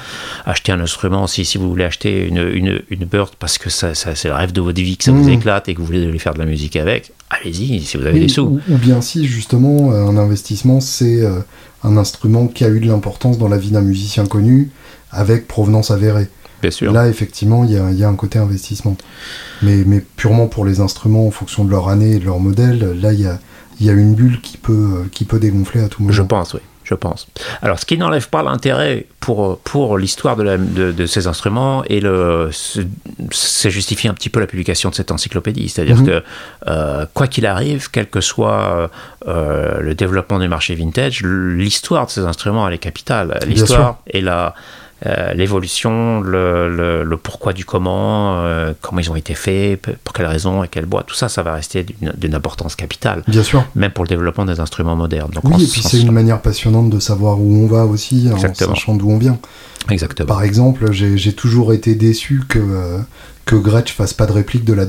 [0.46, 3.94] Acheter un instrument si, si vous voulez acheter une, une, une Bird parce que ça,
[3.94, 5.32] c'est le rêve de votre vie, que ça vous mmh.
[5.32, 8.20] éclate et que vous voulez aller faire de la musique avec, allez-y si vous avez
[8.20, 8.60] des sous.
[8.68, 11.40] Ou, bien si justement euh, un investissement c'est euh,
[11.82, 14.70] un instrument qui a eu de l'importance dans la vie d'un musicien connu
[15.10, 16.28] avec provenance avérée.
[16.92, 18.96] Là, effectivement, il y, y a, un côté investissement.
[19.62, 22.98] Mais, mais, purement pour les instruments, en fonction de leur année et de leur modèle,
[23.00, 23.38] là, il y a,
[23.80, 26.12] y a, une bulle qui peut, qui peut dégonfler à tout moment.
[26.12, 26.60] Je pense, oui.
[26.84, 27.28] je pense.
[27.62, 30.56] Alors, ce qui n'enlève pas l'intérêt pour, pour l'histoire de,
[30.92, 32.50] de, ces instruments et le,
[33.30, 35.68] c'est justifié un petit peu la publication de cette encyclopédie.
[35.68, 36.06] C'est-à-dire mhm.
[36.06, 36.22] que,
[36.68, 38.90] euh, quoi qu'il arrive, quel que soit
[39.26, 43.38] euh, le développement du marché vintage, l'histoire de ces instruments, elle est capitale.
[43.46, 44.54] L'histoire et la
[45.06, 50.64] euh, l'évolution, le, pourquoi du comment, euh, comment ils ont été faits, pour quelles raisons
[50.64, 53.22] et quelles bois, tout ça, ça va rester d'une importance capitale.
[53.28, 53.64] Bien sûr.
[53.74, 55.32] Même pour le développement des instruments modernes.
[55.42, 58.94] oui, et puis c'est une manière passionnante de savoir où on va aussi, en sachant
[58.94, 59.38] d'où on vient.
[59.90, 60.26] Exactement.
[60.26, 62.98] Par exemple, j'ai toujours été déçu que, euh,
[63.44, 64.86] que Gretsch fasse pas de réplique de la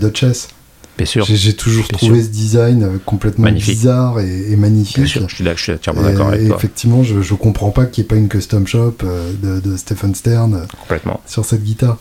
[0.97, 1.25] Duchess.
[1.27, 5.05] J'ai toujours trouvé ce design euh, complètement bizarre et, magnifique.
[5.05, 6.55] je suis, là, je suis entièrement d'accord avec toi.
[6.57, 9.77] Effectivement, je, je comprends pas qu'il n'y ait pas une custom shop euh, de, de
[9.77, 11.19] Stephen Stern euh, complètement.
[11.25, 11.97] sur cette guitare.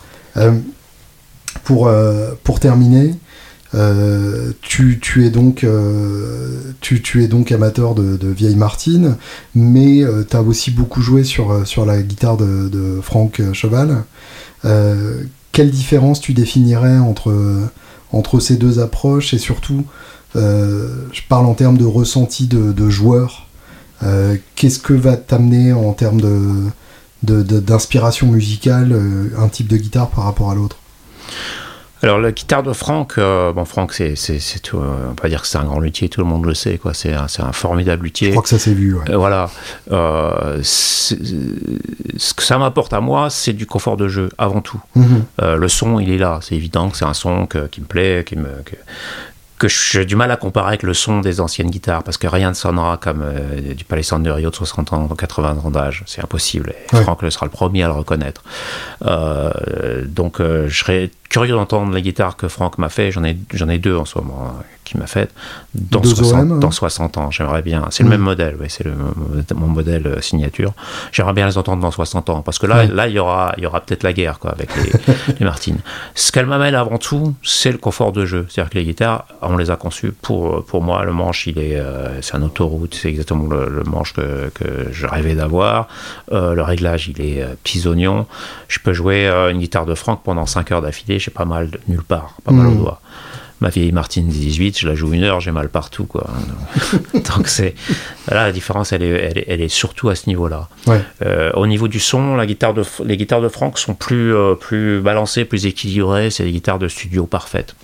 [1.65, 1.91] pour,
[2.43, 3.15] pour terminer,
[4.63, 5.65] tu, tu, es donc,
[6.81, 9.17] tu, tu, es donc amateur de, de vieille Martine,
[9.55, 14.05] mais tu as aussi beaucoup joué sur, sur la guitare de, de Franck Cheval.
[15.53, 17.33] quelle différence tu définirais entre
[18.15, 19.85] entre ces deux approches et surtout,
[20.37, 23.47] euh, je parle en termes de ressenti de, joueur.
[24.03, 30.09] Euh, qu'est-ce que va t'amener en termes de, d'inspiration musicale, euh, un type de guitare
[30.11, 30.77] par rapport à l'autre?
[32.05, 35.65] Alors la guitare de Franck, bon Franck c'est, c'est, tout, on dire que c'est un
[35.65, 38.29] grand luthier, tout le monde le sait quoi, c'est un, c'est un formidable luthier.
[38.29, 38.97] Je crois que ça s'est vu.
[39.13, 39.51] voilà,
[39.91, 41.15] ce
[42.35, 44.81] que ça m'apporte à moi, c'est du confort de jeu avant tout.
[44.95, 45.25] Mhm.
[45.41, 48.37] le son, il est là, c'est évident que c'est un son qui me plaît, qui
[48.37, 48.49] me,
[49.59, 52.51] que j'ai du mal à comparer avec le son des anciennes guitares parce que rien
[52.51, 56.03] ne sonnera comme euh, du Palisade de Rio de 60 ans, 80 ans d'âge.
[56.07, 56.75] C'est impossible.
[56.93, 58.43] Et Franck sera le premier à le reconnaître.
[59.05, 63.11] Euh, donc, euh, je serais curieux d'entendre les guitares que Franck m'a fait.
[63.11, 64.55] J'en ai, j'en ai deux en ce moment
[64.85, 65.31] qui m'a fait
[65.75, 67.31] dans, 60, dans 60 ans.
[67.33, 67.87] J'aimerais bien.
[67.91, 68.87] C'est le même modèle, oui, c'est
[69.55, 70.75] mon modèle euh, signature.
[71.11, 73.65] J'aimerais bien les entendre dans 60 ans parce que là, là, il y aura, il
[73.65, 74.93] y aura peut-être la guerre quoi avec les,
[75.41, 75.79] les Martines.
[76.15, 78.47] Ce qu'elle m'amène avant tout, c'est le confort de jeu.
[78.49, 81.05] C'est-à-dire que les guitares, on les a conçues pour pour moi.
[81.05, 82.95] Le manche, il est, euh, c'est un autoroute.
[82.95, 85.89] C'est exactement le, manche que, que je rêvais d'avoir.
[86.31, 88.27] Euh, le réglage, il est petits oignons.
[88.69, 91.19] Je peux jouer une guitare de Franck pendant 5 heures d'affilée.
[91.25, 92.79] J'ai pas mal nulle part, pas mal au hmm.
[92.79, 93.01] doigt
[93.65, 96.05] ma vieille Martine 18, je la joue une heure, j'ai mal partout.
[96.05, 96.27] Quoi.
[97.15, 97.75] Donc c'est
[98.29, 100.69] la différence, elle est, elle est, surtout à ce niveau-là.
[101.23, 104.55] Euh, au niveau du son, la guitare de, les guitares de Franck sont plus, euh,
[104.55, 106.31] plus balancées, plus équilibrées.
[106.31, 107.75] C'est des guitares de studio parfaites.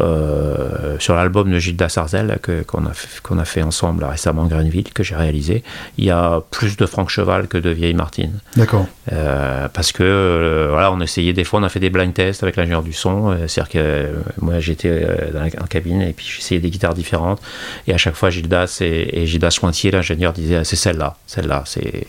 [0.00, 2.38] Euh, sur l'album de Gilda Sarzel
[2.68, 2.92] qu'on a,
[3.24, 5.64] qu'on a fait ensemble récemment Greenville, que j'ai réalisé,
[5.98, 8.38] il y a plus de Franck Cheval que de Vieille Martine.
[8.54, 8.86] D'accord.
[9.12, 12.44] Euh, parce que euh, voilà, on essayait des fois, on a fait des blind tests
[12.44, 13.36] avec l'ingénieur du son.
[13.48, 14.08] C'est-à-dire que
[14.40, 17.42] moi j'étais dans la, en cabine et puis j'essayais des guitares différentes.
[17.88, 21.64] Et à chaque fois, Gildas et, et Gildas Chointier, l'ingénieur, disait ah, c'est celle-là, celle-là,
[21.66, 22.06] c'est,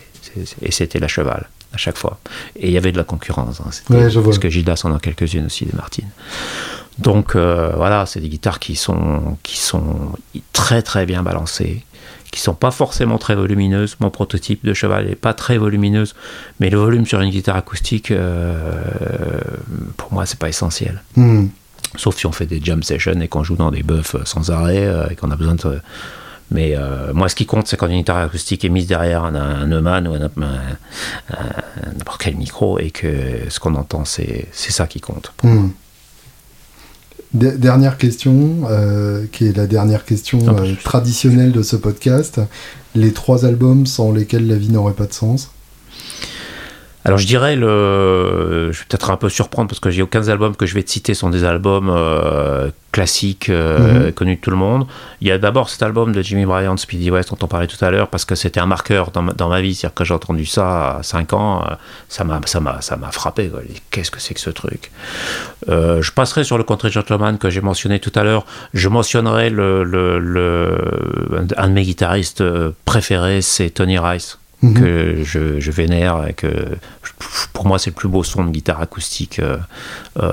[0.62, 2.18] et c'était la cheval à chaque fois.
[2.56, 3.60] Et il y avait de la concurrence.
[3.60, 3.70] Hein.
[3.88, 6.10] parce que Gildas en a quelques-unes aussi, des Martines.
[6.98, 10.12] Donc euh, voilà, c'est des guitares qui sont, qui sont
[10.52, 11.84] très très bien balancées,
[12.30, 13.96] qui sont pas forcément très volumineuses.
[14.00, 16.14] Mon prototype de cheval n'est pas très volumineuse,
[16.60, 19.40] mais le volume sur une guitare acoustique, euh,
[19.96, 21.02] pour moi, c'est pas essentiel.
[21.16, 21.46] Hmm.
[21.96, 24.86] Sauf si on fait des jam sessions et qu'on joue dans des buffs sans arrêt
[24.86, 25.80] euh, et qu'on a besoin de.
[26.50, 26.76] Mais
[27.14, 30.06] moi, ce qui compte, c'est quand une guitare acoustique est mise derrière un, un Neumann
[30.06, 33.06] ou n'importe quel micro et que
[33.48, 35.32] ce qu'on entend, c'est ça qui compte.
[35.38, 35.48] Pour
[37.34, 42.40] dernière question, euh, qui est la dernière question euh, traditionnelle de ce podcast.
[42.94, 45.50] Les trois albums sans lesquels la vie n'aurait pas de sens
[47.04, 50.54] alors je dirais, le, je vais peut-être un peu surprendre parce que j'ai aucun album
[50.54, 54.12] que je vais te citer sont des albums euh, classiques euh, mhm.
[54.12, 54.86] connus de tout le monde.
[55.20, 57.84] Il y a d'abord cet album de Jimmy Bryant, Speedy West, dont on parlait tout
[57.84, 59.74] à l'heure, parce que c'était un marqueur dans ma, dans ma vie.
[59.74, 61.74] C'est-à-dire que j'ai entendu ça à 5 ans, euh,
[62.08, 63.50] ça m'a, ça m'a, ça m'a frappé.
[63.90, 64.92] Qu'est-ce que c'est que ce truc?
[65.68, 68.46] Je passerai sur le Country Gentleman que j'ai mentionné tout à l'heure.
[68.74, 72.44] Je mentionnerai le, le, le, un de mes guitaristes
[72.84, 74.38] préférés, c'est Tony Rice.
[74.62, 74.74] Mhm.
[74.74, 76.46] que je, vénère et que
[77.52, 79.56] pour moi c'est le plus beau son de guitare acoustique euh,
[80.22, 80.30] euh,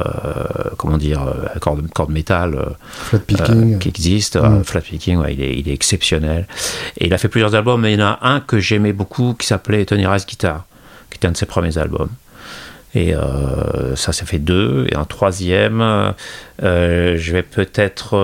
[0.77, 6.45] comment dire corde, corde métal euh, qui existe flat picking il, est, il est exceptionnel
[6.97, 9.33] et il a fait plusieurs albums mais il y en a un que j'aimais beaucoup
[9.33, 10.65] qui s'appelait Tony Rice Guitar
[11.09, 12.09] qui était un de ses premiers albums
[12.95, 13.13] et
[13.95, 14.87] ça, ça fait deux.
[14.89, 16.15] Et un troisième,
[16.59, 18.15] je vais peut-être.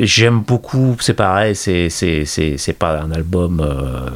[0.00, 4.10] J'aime beaucoup, c'est pareil, c'est, pas un album euh,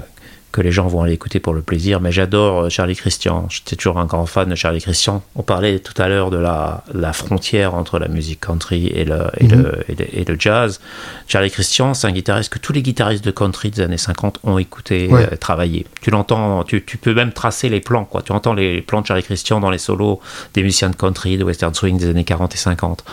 [0.52, 2.00] que les gens vont aller écouter pour le plaisir.
[2.00, 3.46] Mais j'adore euh, Charlie Christian.
[3.48, 5.22] J'étais toujours un grand fan de Charlie Christian.
[5.34, 9.28] On parlait tout à l'heure de la, la, frontière entre la musique country et le,
[9.38, 9.72] et, le, mhm.
[10.12, 10.80] et, le, jazz.
[11.26, 14.58] Charlie Christian, c'est un guitariste que tous les guitaristes de country des années 50 ont
[14.58, 15.86] écouté, euh, travaillé.
[16.02, 18.04] Tu l'entends, tu, tu, peux même tracer les plans.
[18.04, 18.20] Quoi.
[18.20, 20.20] Tu entends les plans de Charlie Christian dans les solos
[20.52, 23.04] des musiciens de country, de western swing des années 40 et 50.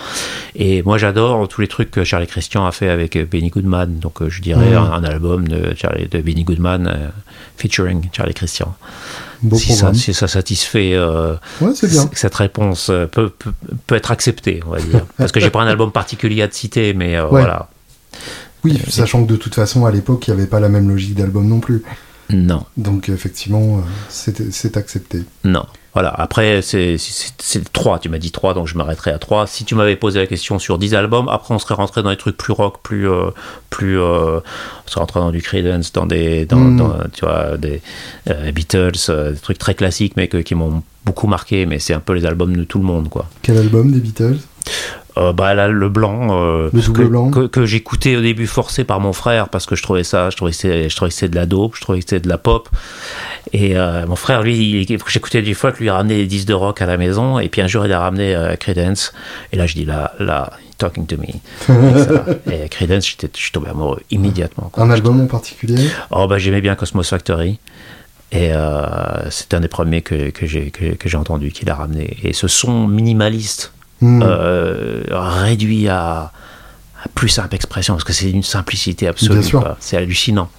[0.56, 4.00] Et moi, j'adore tous les trucs que Charlie Christian a fait avec Benny Goodman.
[4.00, 7.12] Donc, je dirais un, album de, Charlie, de Benny Goodman
[7.58, 8.76] featuring Charlie Christian.
[9.54, 11.36] si, ça, si, ça, satisfait euh,
[12.14, 13.32] cette réponse euh, peut,
[13.88, 15.06] peut, être acceptée, on va dire.
[15.18, 17.70] Parce que j'ai pas un album particulier à te citer, mais euh, voilà.
[18.64, 21.16] Oui, sachant que de toute façon, à l'époque, il n'y avait pas la même logique
[21.16, 21.84] d'album non plus.
[22.30, 22.66] Non.
[22.78, 25.24] Donc effectivement, c'est accepté.
[25.44, 25.66] Non.
[25.94, 26.98] Voilà, après, c'est
[27.74, 29.48] 3, tu m'as dit 3, donc je m'arrêterai à 3.
[29.48, 32.18] Si tu m'avais posé la question sur 10 albums, après on serait rentré dans des
[32.18, 33.10] trucs plus rock, plus.
[33.10, 33.32] Euh,
[33.70, 36.46] plus euh, on serait rentré dans du Creedence, dans des.
[36.46, 37.08] Dans, hmm.
[37.14, 37.82] tu vois, des
[38.30, 42.14] euh, Beatles, des trucs très classiques, mais qui m'ont beaucoup marqué, mais c'est un peu
[42.14, 43.28] les albums de tout le monde, quoi.
[43.42, 44.38] Quel album des Beatles?
[45.20, 47.32] Euh, bah là, le blanc, euh, le que, blanc.
[47.32, 50.52] que, j'écoutais au début forcé par mon frère parce que je trouvais ça, je trouvais
[50.52, 52.70] que c'était de la dope, je trouvais que c'était de la pop.
[53.52, 56.86] Et euh, mon frère, lui, j'écoutais du folk, lui ramenait des disques de rock à
[56.86, 57.40] la maison.
[57.40, 59.14] Et puis un jour, il a ramené Credence.
[59.52, 62.54] Et là, je dis là, là, talking to me.
[62.54, 64.72] et Credence, je suis tombé amoureux immédiatement.
[64.78, 65.90] Un album en particulier?
[66.12, 67.60] Oh bah j'aimais bien Cosmos Factory.
[68.32, 68.52] Et
[69.32, 72.16] c'est un des premiers que, que j'ai que, entendu qu'il a ramené.
[72.24, 74.22] Et ce son minimaliste Hmm.
[74.24, 76.32] Euh, réduit à,
[77.16, 79.44] plus simple expression, parce que c'est une simplicité absolue.
[79.80, 80.50] C'est hallucinant.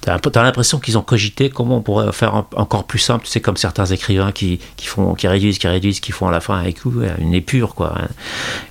[0.00, 3.26] T'as as, l'impression qu'ils ont cogité comment on pourrait faire encore plus simple.
[3.28, 6.40] C'est comme certains écrivains qui, qui, font, qui réduisent, qui réduisent, qui font à la
[6.40, 7.94] fin un coup, une épure, quoi.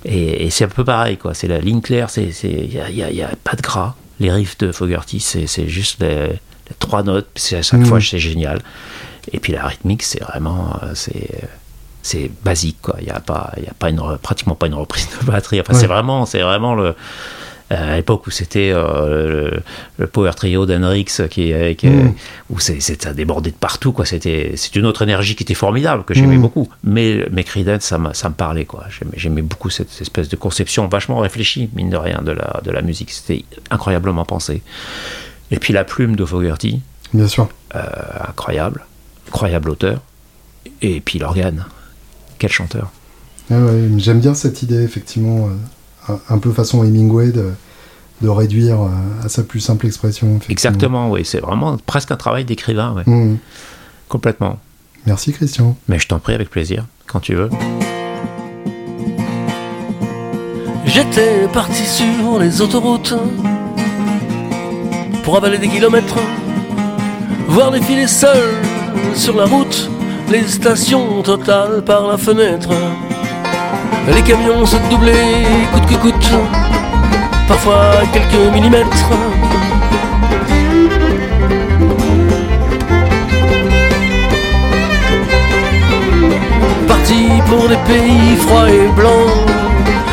[0.04, 1.34] Et, c'est un peu pareil, quoi.
[1.34, 3.94] C'est la ligne claire, il n'y a, y a, pas de gras.
[4.18, 6.40] Les riffs de Fogerty, c'est juste les,
[6.78, 7.86] trois notes, à chaque hmm.
[7.86, 8.60] fois, c'est génial.
[9.32, 10.76] Et puis la rythmique, c'est vraiment.
[10.82, 11.48] Euh, c'est
[12.02, 12.96] c'est basique quoi.
[13.00, 15.60] Il n'y a pas il y a pas une pratiquement pas une reprise de batterie.
[15.60, 16.94] Enfin c'est vraiment c'est vraiment le
[17.72, 19.48] euh, à l'époque où c'était euh,
[19.96, 22.14] le, power trio d'Henrix qui, qui mm.
[22.50, 24.04] où c'est ça débordait de partout quoi.
[24.04, 26.42] C'était c'est une autre énergie qui était formidable que j'aimais mm.
[26.42, 26.68] beaucoup.
[26.82, 28.86] Mais mais Creedence ça, ça me parlait quoi.
[29.14, 32.82] J'aimais beaucoup cette espèce de conception vachement réfléchie mine de rien de la de la
[32.82, 33.12] musique.
[33.12, 34.62] C'était incroyablement pensé.
[35.52, 36.80] Et puis la plume de Fogerty.
[37.12, 37.48] Bien sûr.
[37.74, 37.82] Euh,
[38.28, 38.84] incroyable.
[39.28, 40.00] Incroyable auteur.
[40.82, 41.64] Et puis l'organe
[42.40, 42.90] quel chanteur.
[43.52, 43.54] Ah
[43.98, 45.48] j'aime bien cette idée, effectivement,
[46.08, 47.52] euh, un peu façon Hemingway de,
[48.22, 48.88] de réduire euh,
[49.24, 50.40] à sa plus simple expression.
[50.48, 52.96] Exactement, oui, c'est vraiment presque un travail d'écrivain.
[53.06, 53.36] Mmh.
[54.08, 54.58] Complètement.
[55.06, 55.76] Merci Christian.
[55.88, 57.50] Mais je t'en prie avec plaisir, quand tu veux.
[60.86, 63.14] J'étais parti sur les autoroutes
[65.24, 66.18] pour avaler des kilomètres,
[67.48, 68.54] voir défiler seul
[69.14, 69.90] sur la route
[70.30, 72.70] les stations totales par la fenêtre.
[74.14, 76.30] Les camions se doublaient coûte que coûte,
[77.48, 79.10] parfois quelques millimètres.
[86.86, 89.30] Parti pour des pays froids et blancs,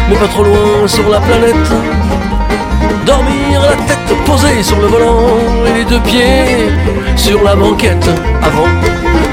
[0.10, 1.72] mais pas trop loin sur la planète.
[3.06, 5.28] Dormir la tête posée sur le volant
[5.68, 6.70] et les deux pieds
[7.16, 8.10] sur la banquette
[8.42, 8.68] avant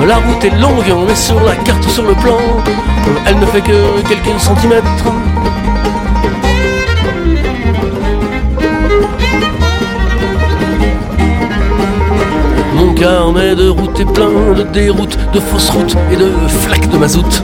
[0.07, 2.37] la route est longue, on est sur la carte, sur le plan.
[3.27, 4.85] Elle ne fait que quelques centimètres.
[12.75, 16.99] Mon carnet de route est plein de déroutes, de fausses routes et de flaques de
[16.99, 17.43] mazout.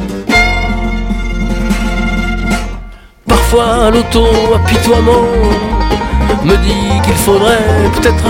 [3.27, 5.80] Parfois l'auto-apitoiement
[6.45, 8.25] me dit qu'il faudrait peut-être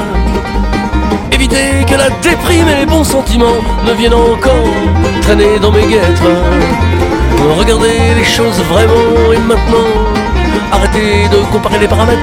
[1.33, 4.69] éviter que la déprime et les bons sentiments ne viennent encore
[5.23, 6.31] traîner dans mes guêtres.
[7.59, 9.91] Regardez les choses vraiment et maintenant,
[10.73, 12.21] arrêtez de comparer les paramètres.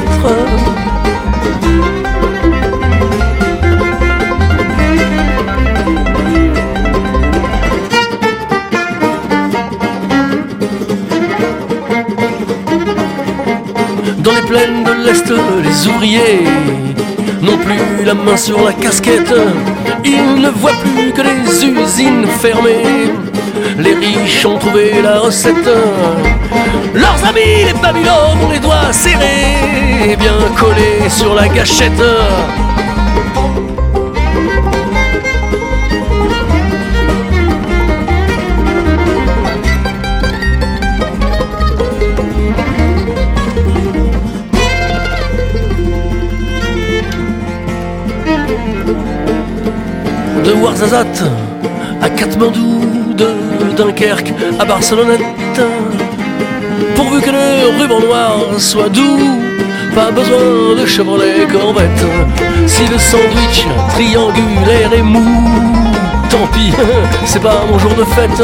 [14.27, 15.31] Dans les plaines de l'Est,
[15.63, 16.43] les ouvriers
[17.41, 19.33] non plus la main sur la casquette.
[20.03, 23.13] Ils ne voient plus que les usines fermées.
[23.79, 25.69] Les riches ont trouvé la recette.
[26.93, 32.03] Leurs amis, les Babylone, ont les doigts serrés, bien collés sur la gâchette.
[50.79, 51.23] Ouarzazate
[52.03, 52.81] à Katmandou,
[53.15, 53.27] de
[53.75, 55.21] Dunkerque à Barcelonnette.
[56.95, 59.17] Pourvu que le ruban noir soit doux,
[59.95, 62.05] pas besoin de Chevrolet Corvette.
[62.67, 65.25] Si le sandwich triangulaire est mou,
[66.29, 66.71] tant pis,
[67.25, 68.43] c'est pas mon jour de fête.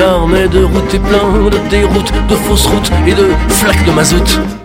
[0.00, 4.59] De routes et plein de déroutes, de fausses routes et de flaques de mazout.